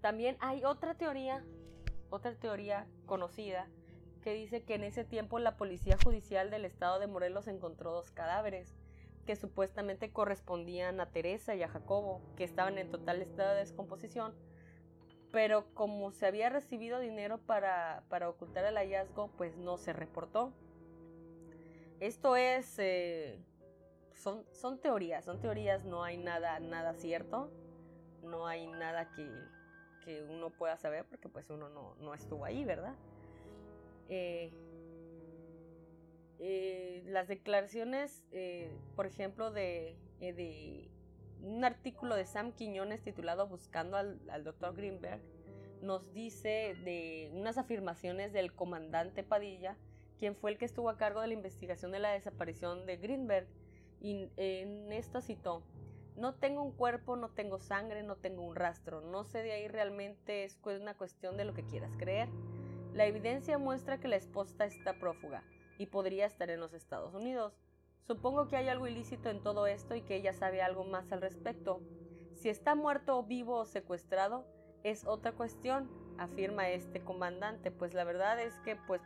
También 0.01 0.38
hay 0.39 0.63
otra 0.63 0.94
teoría, 0.94 1.44
otra 2.12 2.36
teoría 2.36 2.86
conocida, 3.08 3.68
que 4.22 4.36
dice 4.36 4.62
que 4.62 4.75
en 4.75 4.84
ese 4.84 5.03
tiempo 5.03 5.39
la 5.39 5.58
Policía 5.58 5.98
Judicial 6.03 6.51
del 6.51 6.65
Estado 6.65 7.00
de 7.00 7.08
Morelos 7.08 7.48
encontró 7.48 7.91
dos 7.91 8.12
cadáveres 8.12 8.75
que 9.25 9.36
supuestamente 9.36 10.12
correspondían 10.12 11.00
a 11.00 11.08
Teresa 11.08 11.56
y 11.56 11.63
a 11.63 11.68
Jacobo, 11.68 12.22
que 12.38 12.44
estaban 12.44 12.77
en 12.77 12.91
total 12.91 13.24
estado 13.24 13.56
de 13.56 13.62
descomposición, 13.62 14.36
pero 15.32 15.74
como 15.74 16.12
se 16.12 16.27
había 16.27 16.50
recibido 16.50 17.00
dinero 17.00 17.39
para, 17.39 18.03
ocultar 18.30 18.65
el 18.65 18.75
hallazgo, 18.75 19.32
pues 19.38 19.58
no 19.58 19.80
se 19.80 19.91
reportó. 19.91 20.53
Esto 22.00 22.36
es... 22.36 22.77
Eh, 22.77 23.39
son, 24.22 24.46
son 24.51 24.80
teorías, 24.80 25.25
son 25.25 25.40
teorías, 25.40 25.84
no 25.84 26.04
hay 26.04 26.18
nada, 26.18 26.60
nada 26.60 26.94
cierto, 26.94 27.50
no 28.24 28.46
hay 28.46 28.68
nada 28.68 29.12
que, 29.13 29.28
que 30.06 30.22
uno 30.24 30.51
pueda 30.51 30.78
saber 30.78 31.06
porque 31.06 31.28
pues 31.28 31.50
uno 31.50 31.70
no, 31.70 31.96
no 31.96 32.13
estuvo 32.13 32.46
ahí, 32.46 32.63
¿verdad? 32.63 32.96
Eh, 34.10 34.51
eh, 36.40 37.04
las 37.08 37.28
declaraciones, 37.28 38.24
eh, 38.32 38.78
por 38.96 39.08
ejemplo, 39.08 39.51
de, 39.51 39.98
un 41.42 41.63
artículo 41.66 42.16
de 42.16 42.25
Sam 42.25 42.51
Quiñones 42.51 43.01
titulado 43.01 43.48
Buscando 43.48 43.98
al, 43.98 44.20
al 44.30 44.44
Dr. 44.44 44.75
Greenberg, 44.75 45.22
nos 45.82 46.13
dice 46.13 46.75
de 46.84 47.32
unas 47.34 47.58
afirmaciones 47.58 48.34
del 48.34 48.54
comandante 48.54 49.24
Padilla, 49.24 49.75
quien 50.20 50.36
fue 50.36 50.51
el 50.51 50.60
que 50.60 50.66
estuvo 50.66 50.92
a 50.92 50.98
cargo 50.98 51.22
de 51.22 51.28
la 51.28 51.34
investigación 51.34 51.92
de 51.92 51.98
la 51.98 52.12
desaparición 52.12 52.86
de 52.86 52.98
Greenberg. 52.98 53.48
Y 54.01 54.29
en 54.36 54.91
esto 54.91 55.22
citó, 55.22 55.63
no 56.17 56.34
tengo 56.34 56.63
un 56.63 56.72
cuerpo, 56.72 57.15
no 57.15 57.29
tengo 57.29 57.60
sangre, 57.60 58.03
no 58.03 58.15
tengo 58.15 58.41
un 58.41 58.55
rastro, 58.55 59.01
no 59.01 59.24
sé 59.24 59.43
de 59.43 59.51
ahí 59.51 59.67
realmente 59.67 60.43
es 60.43 60.60
una 60.63 60.98
cuestión 60.98 61.38
de 61.38 61.46
lo 61.46 61.53
que 61.53 61.65
quieras 61.65 61.96
creer. 61.98 62.29
La 62.93 63.05
evidencia 63.05 63.58
muestra 63.58 64.00
que 64.00 64.08
la 64.08 64.17
esposa 64.17 64.65
está 64.65 64.93
prófuga. 65.00 65.43
y 65.77 65.88
podría 65.88 66.27
estar 66.27 66.51
en 66.51 66.60
los 66.60 66.74
Estados 66.74 67.15
Unidos. 67.15 67.58
Supongo 68.03 68.48
que 68.48 68.55
hay 68.55 68.67
algo 68.67 68.86
ilícito 68.86 69.29
en 69.29 69.41
todo 69.41 69.65
esto 69.65 69.96
y 69.96 70.03
que 70.03 70.15
ella 70.15 70.31
sabe 70.31 70.62
algo 70.62 70.84
más 70.84 71.12
al 71.12 71.22
respecto. 71.22 71.81
Si 72.36 72.50
está 72.50 72.75
muerto, 72.75 73.24
vivo 73.24 73.58
o 73.58 73.65
secuestrado, 73.65 74.46
es 74.84 75.08
otra 75.08 75.31
cuestión, 75.31 75.89
afirma 76.20 76.70
este 76.70 77.01
comandante, 77.03 77.72
pues 77.72 77.96
la 77.96 78.03
verdad 78.03 78.39
es 78.39 78.53
que 78.60 78.75
pues 78.75 79.01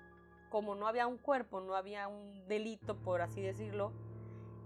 como 0.49 0.75
no 0.75 0.87
había 0.87 1.07
un 1.07 1.17
cuerpo, 1.17 1.61
no 1.61 1.75
había 1.75 2.07
un 2.07 2.45
delito, 2.47 2.97
por 2.97 3.21
así 3.21 3.41
decirlo, 3.41 3.93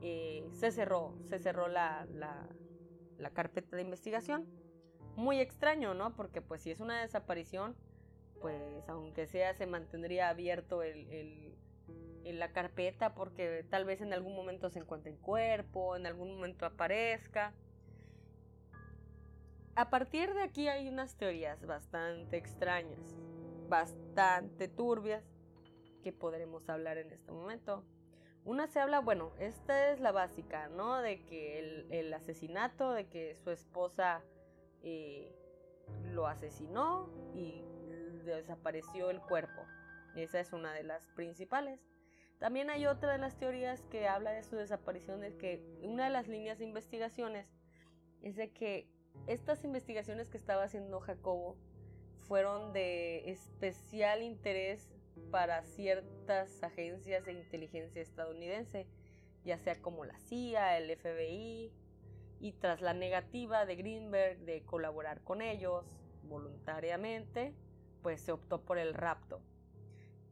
eh, 0.01 0.47
se 0.51 0.71
cerró, 0.71 1.15
se 1.25 1.39
cerró 1.39 1.67
la, 1.67 2.07
la, 2.13 3.29
carpeta 3.31 3.75
de 3.75 3.83
investigación. 3.83 4.47
Muy 5.15 5.39
extraño, 5.39 5.93
¿no? 5.93 6.15
Porque 6.15 6.41
pues 6.41 6.61
si 6.61 6.71
es 6.71 6.79
una 6.79 7.01
desaparición, 7.01 7.75
pues 8.41 8.87
aunque 8.87 9.27
sea 9.27 9.53
se 9.53 9.67
mantendría 9.67 10.29
abierto 10.29 10.81
el, 10.81 11.55
la 12.23 12.51
carpeta 12.51 13.15
porque 13.15 13.65
tal 13.69 13.85
vez 13.85 14.01
en 14.01 14.13
algún 14.13 14.35
momento 14.35 14.69
se 14.69 14.79
encuentre 14.79 15.11
en 15.11 15.17
cuerpo, 15.17 15.95
en 15.95 16.05
algún 16.05 16.35
momento 16.35 16.65
aparezca. 16.65 17.53
A 19.75 19.89
partir 19.89 20.33
de 20.33 20.43
aquí 20.43 20.67
hay 20.67 20.87
unas 20.89 21.15
teorías 21.15 21.65
bastante 21.65 22.37
extrañas, 22.37 23.15
bastante 23.67 24.67
turbias, 24.67 25.23
que 26.01 26.11
podremos 26.11 26.67
hablar 26.69 26.97
en 26.97 27.11
este 27.11 27.31
momento. 27.31 27.83
Una 28.49 28.65
se 28.65 28.79
habla, 28.79 28.99
bueno, 28.99 29.31
esta 29.37 29.91
es 29.91 29.99
la 29.99 30.11
básica, 30.11 30.69
¿no? 30.69 31.03
De 31.03 31.23
que 31.23 31.85
el, 31.91 32.11
asesinato, 32.11 32.93
de 32.93 33.07
que 33.07 33.35
su 33.35 33.51
esposa 33.51 34.23
eh, 34.81 35.35
lo 36.05 36.25
asesinó 36.25 37.11
y 37.35 37.63
desapareció 38.25 39.11
el 39.11 39.21
cuerpo. 39.21 39.61
Esa 40.15 40.39
es 40.39 40.51
una 40.51 40.73
de 40.73 40.81
las 40.81 41.05
principales. 41.09 41.79
También 42.39 42.71
hay 42.71 42.87
otra 42.87 43.11
de 43.11 43.19
las 43.19 43.37
teorías 43.37 43.83
que 43.83 44.07
habla 44.07 44.31
de 44.31 44.41
su 44.41 44.55
desaparición, 44.55 45.23
es 45.23 45.35
que 45.35 45.63
una 45.83 46.05
de 46.05 46.09
las 46.09 46.27
líneas 46.27 46.57
de 46.57 46.65
investigaciones 46.65 47.53
es 48.23 48.35
de 48.35 48.51
que 48.51 48.89
estas 49.27 49.63
investigaciones 49.63 50.27
que 50.27 50.37
estaba 50.37 50.63
haciendo 50.63 50.99
Jacobo 51.01 51.55
fueron 52.27 52.73
de 52.73 53.29
especial 53.29 54.23
interés 54.23 54.89
para 55.31 55.63
ciertas 55.63 56.63
agencias 56.63 57.25
de 57.25 57.33
inteligencia 57.33 58.01
estadounidense, 58.01 58.87
ya 59.43 59.57
sea 59.57 59.81
como 59.81 60.05
la 60.05 60.17
CIA, 60.19 60.77
el 60.77 60.95
FBI, 60.97 61.71
y 62.39 62.53
tras 62.53 62.81
la 62.81 62.93
negativa 62.93 63.65
de 63.65 63.75
Greenberg 63.75 64.39
de 64.39 64.63
colaborar 64.63 65.21
con 65.23 65.41
ellos 65.41 65.85
voluntariamente, 66.23 67.53
pues 68.01 68.21
se 68.21 68.31
optó 68.31 68.61
por 68.61 68.77
el 68.77 68.93
rapto. 68.93 69.41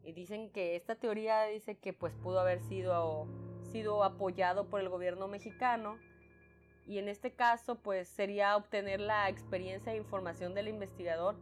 Y 0.03 0.13
dicen 0.13 0.49
que 0.51 0.75
esta 0.75 0.95
teoría 0.95 1.43
dice 1.43 1.77
que 1.77 1.91
pues 1.91 2.13
pudo 2.13 2.39
haber 2.39 2.61
sido, 2.61 3.27
sido 3.71 4.03
apoyado 4.03 4.69
por 4.69 4.79
el 4.79 4.87
gobierno 4.87 5.27
mexicano 5.27 5.97
y 6.85 6.99
en 6.99 7.09
este 7.09 7.33
caso 7.33 7.75
pues 7.75 8.07
sería 8.07 8.55
obtener 8.55 9.01
la 9.01 9.27
experiencia 9.27 9.91
e 9.91 9.97
información 9.97 10.53
del 10.53 10.69
investigador 10.69 11.35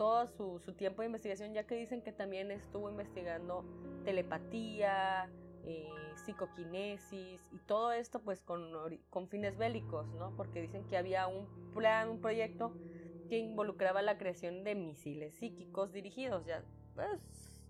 todo 0.00 0.26
su, 0.26 0.72
tiempo 0.72 1.02
de 1.02 1.06
investigación, 1.08 1.52
ya 1.52 1.64
que 1.66 1.74
dicen 1.74 2.00
que 2.00 2.10
también 2.10 2.50
estuvo 2.50 2.88
investigando 2.88 3.66
telepatía, 4.02 5.28
eh, 5.66 5.90
psicoquinesis 6.24 7.38
y 7.52 7.58
todo 7.66 7.92
esto 7.92 8.18
pues 8.22 8.40
con, 8.40 8.72
con, 9.10 9.28
fines 9.28 9.58
bélicos, 9.58 10.06
¿no? 10.14 10.34
Porque 10.38 10.62
dicen 10.62 10.88
que 10.88 10.96
había 10.96 11.26
un 11.26 11.46
plan, 11.74 12.08
un 12.08 12.18
proyecto 12.22 12.72
que 13.28 13.36
involucraba 13.36 14.00
la 14.00 14.16
creación 14.16 14.64
de 14.64 14.74
misiles 14.74 15.34
psíquicos 15.34 15.92
dirigidos, 15.92 16.46
ya 16.46 16.64
pues 16.94 17.60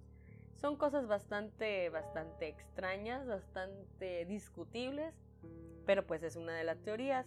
son 0.54 0.76
cosas 0.76 1.08
bastante, 1.08 1.88
bastante 1.88 2.46
extrañas, 2.46 3.26
bastante 3.26 4.24
discutibles, 4.26 5.16
pero 5.84 6.06
pues 6.06 6.22
es 6.22 6.36
una 6.36 6.54
de 6.54 6.62
las 6.62 6.80
teorías. 6.80 7.26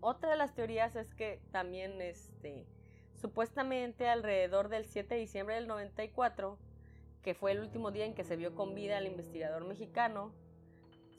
Otra 0.00 0.30
de 0.30 0.36
las 0.38 0.56
teorías 0.56 0.96
es 0.96 1.14
que 1.14 1.40
también 1.52 2.02
este 2.02 2.66
Supuestamente 3.22 4.08
alrededor 4.08 4.68
del 4.68 4.84
7 4.84 5.14
de 5.14 5.20
diciembre 5.20 5.54
del 5.54 5.68
94, 5.68 6.58
que 7.22 7.34
fue 7.34 7.52
el 7.52 7.60
último 7.60 7.92
día 7.92 8.04
en 8.04 8.14
que 8.14 8.24
se 8.24 8.34
vio 8.34 8.56
con 8.56 8.74
vida 8.74 8.98
al 8.98 9.06
investigador 9.06 9.64
mexicano, 9.64 10.32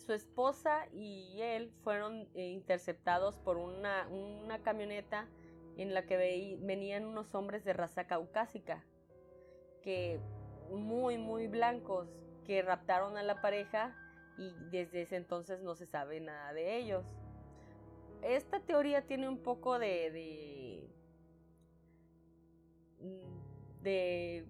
su 0.05 0.11
esposa 0.11 0.85
y 0.91 1.39
él 1.39 1.71
fueron 1.81 2.27
eh, 2.33 2.49
interceptados 2.49 3.37
por 3.37 3.55
una, 3.55 4.05
una, 4.09 4.59
camioneta 4.59 5.29
en 5.77 5.93
la 5.93 6.05
que 6.05 6.57
venían 6.59 7.05
unos 7.05 7.33
hombres 7.35 7.63
de 7.63 7.71
raza 7.71 8.05
caucásica, 8.05 8.83
que 9.81 10.19
muy, 10.71 11.17
muy 11.17 11.47
blancos, 11.47 12.09
que 12.45 12.61
raptaron 12.63 13.15
a 13.15 13.23
la 13.23 13.39
pareja 13.39 13.95
y 14.37 14.51
desde 14.71 15.03
ese 15.03 15.15
entonces 15.15 15.61
no 15.61 15.73
se 15.73 15.85
sabe 15.85 16.19
nada 16.19 16.51
de 16.51 16.75
ellos. 16.75 17.05
Esta 18.23 18.59
teoría 18.59 19.03
tiene 19.03 19.29
un 19.29 19.37
poco 19.37 19.79
de 19.79 20.11
de, 20.11 20.72
de 23.83 24.45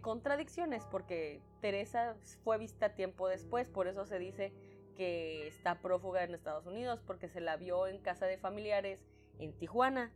contradicciones, 0.00 0.84
porque 0.86 1.40
Teresa 1.60 2.16
fue 2.44 2.58
vista 2.58 2.94
tiempo 2.94 3.28
después, 3.28 3.68
por 3.68 3.86
eso 3.86 4.06
se 4.06 4.18
dice 4.18 4.52
que 4.96 5.46
está 5.46 5.80
prófuga 5.80 6.24
en 6.24 6.34
Estados 6.34 6.66
Unidos, 6.66 7.02
porque 7.06 7.28
se 7.28 7.40
la 7.40 7.56
vio 7.56 7.86
en 7.86 7.98
casa 7.98 8.26
de 8.26 8.38
familiares 8.38 9.00
en 9.38 9.52
Tijuana. 9.52 10.12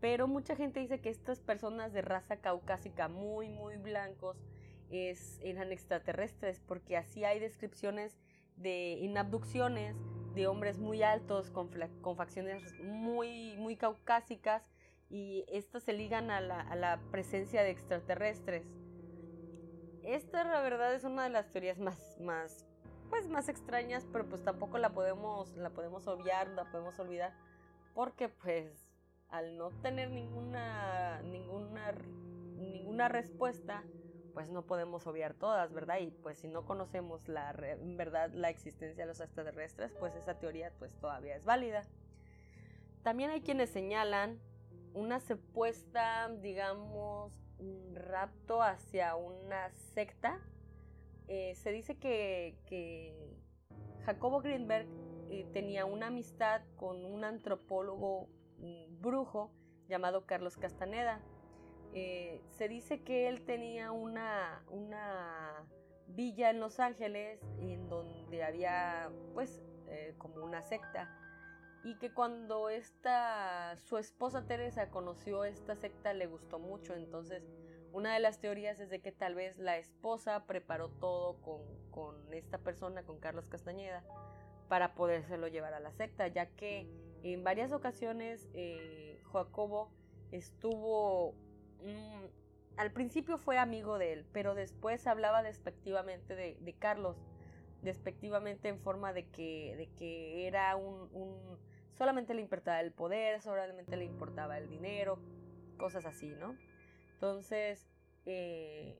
Pero 0.00 0.26
mucha 0.26 0.56
gente 0.56 0.80
dice 0.80 1.00
que 1.00 1.10
estas 1.10 1.40
personas 1.40 1.92
de 1.92 2.02
raza 2.02 2.36
caucásica 2.38 3.08
muy, 3.08 3.48
muy 3.48 3.76
blancos 3.76 4.36
es, 4.90 5.38
eran 5.42 5.72
extraterrestres, 5.72 6.60
porque 6.60 6.96
así 6.96 7.24
hay 7.24 7.38
descripciones 7.38 8.18
de 8.56 8.98
inabducciones 9.00 9.96
de 10.34 10.46
hombres 10.46 10.78
muy 10.78 11.02
altos 11.02 11.50
con, 11.50 11.70
con 12.00 12.16
facciones 12.16 12.62
muy, 12.80 13.56
muy 13.58 13.76
caucásicas 13.76 14.62
y 15.12 15.44
estas 15.48 15.82
se 15.82 15.92
ligan 15.92 16.30
a 16.30 16.40
la, 16.40 17.00
presencia 17.10 17.62
de 17.62 17.70
extraterrestres. 17.70 18.64
Esta 20.02 20.42
la 20.42 20.62
verdad 20.62 20.94
es 20.94 21.04
una 21.04 21.24
de 21.24 21.28
las 21.28 21.50
teorías 21.50 21.78
más, 21.78 22.18
más, 22.18 22.64
pues 23.10 23.28
más 23.28 23.50
extrañas, 23.50 24.08
pero 24.10 24.26
pues 24.26 24.42
tampoco 24.42 24.78
la 24.78 24.94
podemos, 24.94 25.54
la 25.54 25.68
podemos 25.68 26.08
obviar, 26.08 26.48
la 26.48 26.64
podemos 26.64 26.98
olvidar, 26.98 27.34
porque 27.94 28.30
pues 28.30 28.90
al 29.28 29.58
no 29.58 29.70
tener 29.82 30.10
ninguna, 30.10 31.20
ninguna, 31.22 31.92
ninguna 32.56 33.08
respuesta, 33.08 33.84
pues 34.32 34.48
no 34.48 34.62
podemos 34.62 35.06
obviar 35.06 35.34
todas, 35.34 35.74
¿verdad? 35.74 35.98
Y 36.00 36.10
pues 36.10 36.38
si 36.38 36.48
no 36.48 36.64
conocemos 36.64 37.28
la, 37.28 37.52
verdad 37.52 38.30
la 38.32 38.48
existencia 38.48 39.04
de 39.04 39.08
los 39.08 39.20
extraterrestres, 39.20 39.92
pues 40.00 40.16
esa 40.16 40.38
teoría 40.38 40.72
pues 40.78 40.96
todavía 40.96 41.36
es 41.36 41.44
válida. 41.44 41.82
También 43.02 43.28
hay 43.28 43.42
quienes 43.42 43.68
señalan 43.68 44.40
una 44.94 45.20
supuesta, 45.20 46.28
digamos, 46.40 47.32
un 47.58 47.94
rapto 47.94 48.62
hacia 48.62 49.14
una 49.14 49.70
secta. 49.94 50.40
Eh, 51.28 51.54
se 51.54 51.70
dice 51.72 51.96
que, 51.96 52.56
Jacobo 54.04 54.40
Greenberg 54.40 54.88
eh, 55.30 55.46
tenía 55.52 55.84
una 55.84 56.08
amistad 56.08 56.62
con 56.76 57.04
un 57.04 57.24
antropólogo 57.24 58.28
brujo 59.00 59.52
llamado 59.88 60.26
Carlos 60.26 60.56
Castaneda. 60.56 61.20
Eh, 61.94 62.40
se 62.50 62.68
dice 62.68 63.02
que 63.02 63.28
él 63.28 63.44
tenía 63.44 63.92
una, 63.92 64.64
una 64.70 65.64
villa 66.08 66.50
en 66.50 66.58
Los 66.58 66.80
Ángeles 66.80 67.40
en 67.60 67.88
donde 67.88 68.42
había 68.42 69.10
pues 69.34 69.62
como 70.16 70.42
una 70.42 70.62
secta 70.62 71.21
y 71.84 71.96
que 71.96 72.12
cuando 72.12 72.68
esta 72.68 73.76
su 73.76 73.98
esposa 73.98 74.46
Teresa 74.46 74.90
conoció 74.90 75.44
esta 75.44 75.74
secta 75.74 76.12
le 76.12 76.26
gustó 76.26 76.58
mucho. 76.58 76.94
Entonces 76.94 77.42
una 77.92 78.14
de 78.14 78.20
las 78.20 78.38
teorías 78.38 78.80
es 78.80 78.88
de 78.88 79.00
que 79.00 79.12
tal 79.12 79.34
vez 79.34 79.58
la 79.58 79.76
esposa 79.78 80.46
preparó 80.46 80.88
todo 80.88 81.36
con, 81.42 81.60
con 81.90 82.32
esta 82.32 82.58
persona 82.58 83.02
con 83.02 83.18
Carlos 83.18 83.46
Castañeda 83.48 84.02
para 84.68 84.94
podérselo 84.94 85.48
llevar 85.48 85.74
a 85.74 85.80
la 85.80 85.92
secta 85.92 86.28
ya 86.28 86.46
que 86.46 86.88
en 87.22 87.44
varias 87.44 87.72
ocasiones 87.72 88.48
eh, 88.54 89.20
Jacobo 89.32 89.90
estuvo 90.30 91.34
mm, 91.82 92.78
al 92.78 92.92
principio 92.92 93.36
fue 93.36 93.58
amigo 93.58 93.98
de 93.98 94.14
él 94.14 94.26
pero 94.32 94.54
después 94.54 95.06
hablaba 95.06 95.42
despectivamente 95.42 96.34
de, 96.34 96.74
Carlos 96.78 97.18
despectivamente 97.82 98.68
en 98.68 98.78
forma 98.78 99.12
de 99.12 99.26
que, 99.26 99.74
de 99.76 99.88
que 99.98 100.46
era 100.46 100.74
un 100.76 101.10
solamente 102.02 102.34
le 102.34 102.40
importaba 102.40 102.80
el 102.80 102.90
poder, 102.90 103.40
solamente 103.40 103.96
le 103.96 104.04
importaba 104.04 104.58
el 104.58 104.68
dinero, 104.68 105.20
cosas 105.76 106.04
así, 106.04 106.34
¿no? 106.34 106.56
Entonces, 107.14 107.86
eh, 108.26 108.98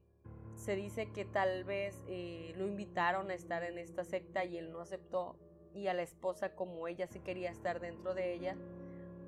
se 0.54 0.76
dice 0.76 1.10
que 1.10 1.24
tal 1.24 1.64
vez 1.64 2.00
eh, 2.06 2.54
lo 2.56 2.64
invitaron 2.64 3.28
a 3.32 3.34
estar 3.34 3.64
en 3.64 3.76
esta 3.76 4.04
secta 4.04 4.44
y 4.44 4.56
él 4.56 4.70
no 4.70 4.80
aceptó 4.80 5.36
y 5.74 5.88
a 5.88 5.94
la 5.94 6.02
esposa 6.02 6.54
como 6.54 6.86
ella 6.86 7.08
sí 7.08 7.18
quería 7.18 7.50
estar 7.50 7.80
dentro 7.80 8.14
de 8.14 8.34
ella, 8.34 8.56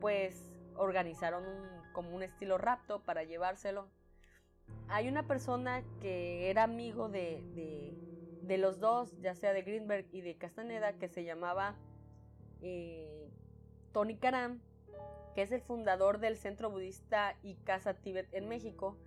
pues 0.01 0.53
organizaron 0.77 1.43
como 1.93 2.15
un 2.15 2.23
estilo 2.23 2.59
rapto 2.59 3.03
para 3.03 3.25
llevárselo. 3.25 3.89
hay 4.87 5.09
una 5.09 5.27
persona 5.27 5.83
que 6.01 6.49
era 6.49 6.63
amigo 6.63 7.09
de, 7.09 7.43
de, 8.41 8.59
los 8.59 8.79
dos, 8.79 9.21
ya 9.21 9.35
sea 9.35 9.53
de 9.53 9.63
Greenberg 9.63 10.07
y 10.13 10.21
de 10.21 10.37
Castaneda, 10.37 10.93
que 10.93 11.09
se 11.09 11.25
llamaba 11.25 11.75
eh, 12.63 13.15
Tony 13.95 14.17
Karam, 14.17 14.61
que 15.35 15.43
es 15.43 15.53
el 15.53 15.63
fundador 15.63 16.19
del 16.19 16.37
Centro 16.37 16.69
Budista 16.69 17.37
y 17.43 17.55
Casa 17.55 17.95
Tíbet 17.95 18.29
en 18.35 18.49
México. 18.49 18.99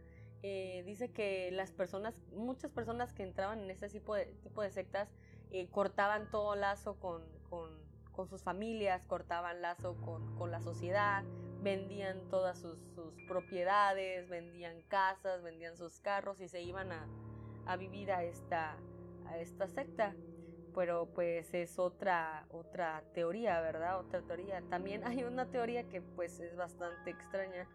Eh, 0.44 0.82
dice 0.86 1.12
que 1.12 1.52
las 1.52 1.72
personas, 1.72 2.16
muchas 2.32 2.72
personas 2.72 3.14
que 3.14 3.24
entraban 3.24 3.60
en 3.60 3.70
este 3.70 3.90
tipo 3.90 4.16
de, 4.16 4.26
tipo 4.44 4.62
de 4.62 4.72
sectas, 4.72 5.10
eh, 5.52 5.68
cortaban 5.70 6.32
todo 6.32 6.56
lazo 6.56 6.96
con, 7.00 7.22
sus 8.30 8.42
familias, 8.42 9.04
cortaban 9.06 9.62
lazo 9.62 9.96
con, 10.38 10.50
la 10.52 10.62
sociedad, 10.62 11.24
vendían 11.62 12.22
todas 12.30 12.58
sus, 12.58 12.80
propiedades, 13.28 14.30
vendían 14.30 14.82
casas, 14.84 15.44
vendían 15.44 15.76
sus 15.76 16.00
carros 16.00 16.40
y 16.40 16.48
se 16.48 16.62
iban 16.62 16.92
a, 16.92 17.76
vivir 17.76 18.12
a 18.12 18.24
esta 18.24 18.78
secta. 19.68 20.16
Pero 20.78 21.08
pues 21.08 21.52
es 21.56 21.80
otra, 21.80 22.46
otra 22.52 23.04
teoría, 23.16 23.60
¿verdad? 23.62 24.00
Otra 24.00 24.22
teoría. 24.22 24.62
También 24.70 25.04
hay 25.08 25.24
una 25.24 25.50
teoría 25.50 25.90
que 25.90 26.02
pues 26.04 26.40
es 26.40 26.56
bastante 26.56 27.10
extraña, 27.10 27.68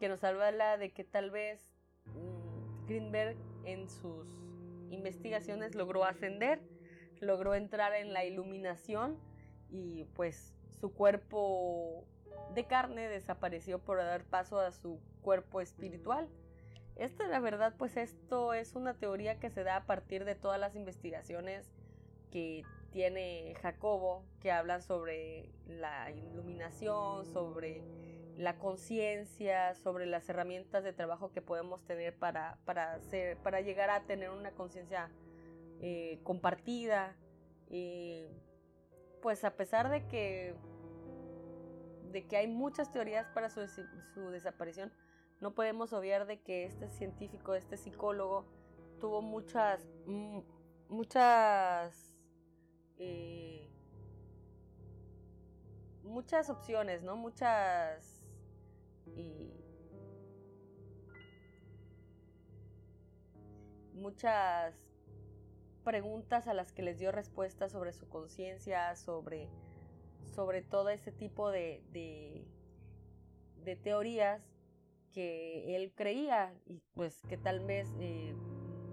que 0.00 0.08
nos 0.08 0.24
habla 0.24 0.78
de 0.78 0.90
que 0.90 1.04
tal 1.04 1.30
vez 1.30 1.70
mm, 2.06 2.86
Greenberg 2.86 3.36
en 3.64 3.90
sus 3.90 4.26
investigaciones 4.88 5.74
logró 5.74 6.04
ascender, 6.06 6.62
logró 7.20 7.54
entrar 7.54 7.92
en 7.92 8.14
la 8.14 8.24
iluminación 8.24 9.18
y 9.68 10.04
pues 10.14 10.54
su 10.80 10.94
cuerpo 10.94 12.06
de 12.54 12.64
carne 12.64 13.08
desapareció 13.08 13.78
por 13.78 13.98
dar 13.98 14.24
paso 14.24 14.58
a 14.58 14.72
su 14.72 15.02
cuerpo 15.20 15.60
espiritual. 15.60 16.30
Esta, 16.96 17.26
la 17.26 17.40
verdad, 17.40 17.74
pues 17.76 17.98
esto 17.98 18.54
es 18.54 18.74
una 18.74 18.94
teoría 18.94 19.38
que 19.38 19.50
se 19.50 19.64
da 19.64 19.76
a 19.76 19.84
partir 19.84 20.24
de 20.24 20.34
todas 20.34 20.58
las 20.58 20.76
investigaciones 20.76 21.70
que 22.30 22.64
tiene 22.90 23.54
Jacobo, 23.60 24.24
que 24.40 24.50
hablan 24.50 24.82
sobre 24.82 25.50
la 25.66 26.10
iluminación, 26.10 27.26
sobre 27.26 27.82
la 28.36 28.58
conciencia, 28.58 29.74
sobre 29.74 30.06
las 30.06 30.28
herramientas 30.28 30.84
de 30.84 30.92
trabajo 30.92 31.32
que 31.32 31.42
podemos 31.42 31.84
tener 31.84 32.16
para, 32.16 32.58
para, 32.64 32.94
hacer, 32.94 33.36
para 33.38 33.60
llegar 33.60 33.90
a 33.90 34.04
tener 34.04 34.30
una 34.30 34.52
conciencia 34.52 35.10
eh, 35.80 36.20
compartida. 36.22 37.16
Pues 39.20 39.44
a 39.44 39.56
pesar 39.56 39.90
de 39.90 40.06
que 40.06 40.54
de 42.12 42.26
que 42.26 42.36
hay 42.36 42.46
muchas 42.46 42.90
teorías 42.90 43.26
para 43.28 43.50
su, 43.50 43.60
desaparición, 44.30 44.92
no 45.40 45.54
podemos 45.54 45.92
obviar 45.92 46.26
de 46.26 46.40
que 46.40 46.64
este 46.64 46.88
científico, 46.88 47.54
este 47.54 47.76
psicólogo, 47.76 48.46
tuvo 48.98 49.22
muchas, 49.22 49.86
mm, 50.06 50.40
muchas, 50.88 52.07
eh, 52.98 53.68
muchas 56.02 56.50
opciones, 56.50 57.02
¿no? 57.02 57.16
Muchas, 57.16 58.22
muchas 63.94 64.74
preguntas 65.84 66.48
a 66.48 66.54
las 66.54 66.72
que 66.72 66.82
les 66.82 66.98
dio 66.98 67.12
respuesta 67.12 67.68
sobre 67.68 67.92
su 67.92 68.08
conciencia, 68.08 68.94
sobre 68.96 69.48
sobre 70.38 70.62
todo 70.62 70.90
ese 70.90 71.10
tipo 71.12 71.50
de, 71.50 71.82
de, 71.90 73.76
teorías 73.82 74.42
que 75.12 75.76
él 75.76 75.92
creía 75.94 76.54
y 76.64 76.80
pues 76.94 77.20
que 77.28 77.36
tal 77.36 77.60
vez 77.60 77.86
eh, 77.98 78.34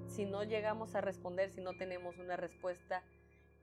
si 0.08 0.26
no 0.26 0.44
llegamos 0.44 0.96
a 0.96 1.02
responder, 1.02 1.50
si 1.50 1.62
no 1.62 1.78
tenemos 1.78 2.18
una 2.18 2.36
respuesta, 2.36 3.04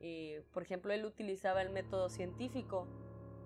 eh, 0.03 0.43
por 0.53 0.65
ejemplo, 0.65 0.93
él 0.93 1.05
utilizaba 1.05 1.63
el 1.63 1.71
método 1.71 2.09
científico, 2.09 2.89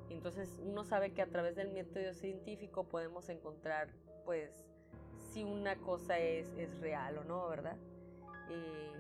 entonces 0.09 0.59
uno 0.65 0.85
sabe 0.85 1.13
que 1.13 1.21
a 1.21 1.27
través 1.27 1.55
del 1.55 1.71
método 1.71 2.15
científico 2.15 2.85
podemos 2.85 3.29
encontrar 3.29 3.89
pues 4.25 4.65
si 5.33 5.45
una 5.45 5.77
cosa 5.77 6.19
es, 6.19 6.49
es 6.57 6.81
real 6.81 7.19
o 7.19 7.25
no, 7.25 7.47
¿verdad? 7.49 7.77
Eh, 8.49 8.93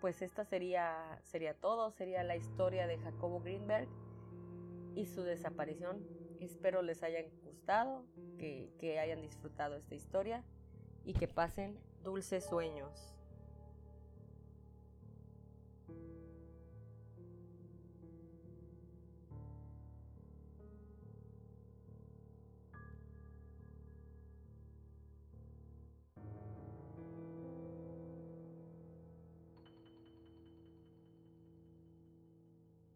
pues 0.00 0.22
esta 0.22 0.44
sería, 0.44 1.18
sería 1.22 1.54
todo, 1.54 1.90
sería 1.90 2.22
la 2.22 2.36
historia 2.36 2.86
de 2.86 2.98
Jacobo 2.98 3.40
Greenberg 3.40 3.88
y 4.94 5.06
su 5.06 5.22
desaparición. 5.22 6.06
Espero 6.40 6.82
les 6.82 7.02
hayan 7.02 7.26
gustado, 7.42 8.04
que, 8.38 8.70
que 8.78 9.00
hayan 9.00 9.20
disfrutado 9.20 9.76
esta 9.76 9.94
historia 9.94 10.44
y 11.04 11.14
que 11.14 11.26
pasen 11.26 11.78
dulces 12.04 12.44
sueños. 12.44 13.14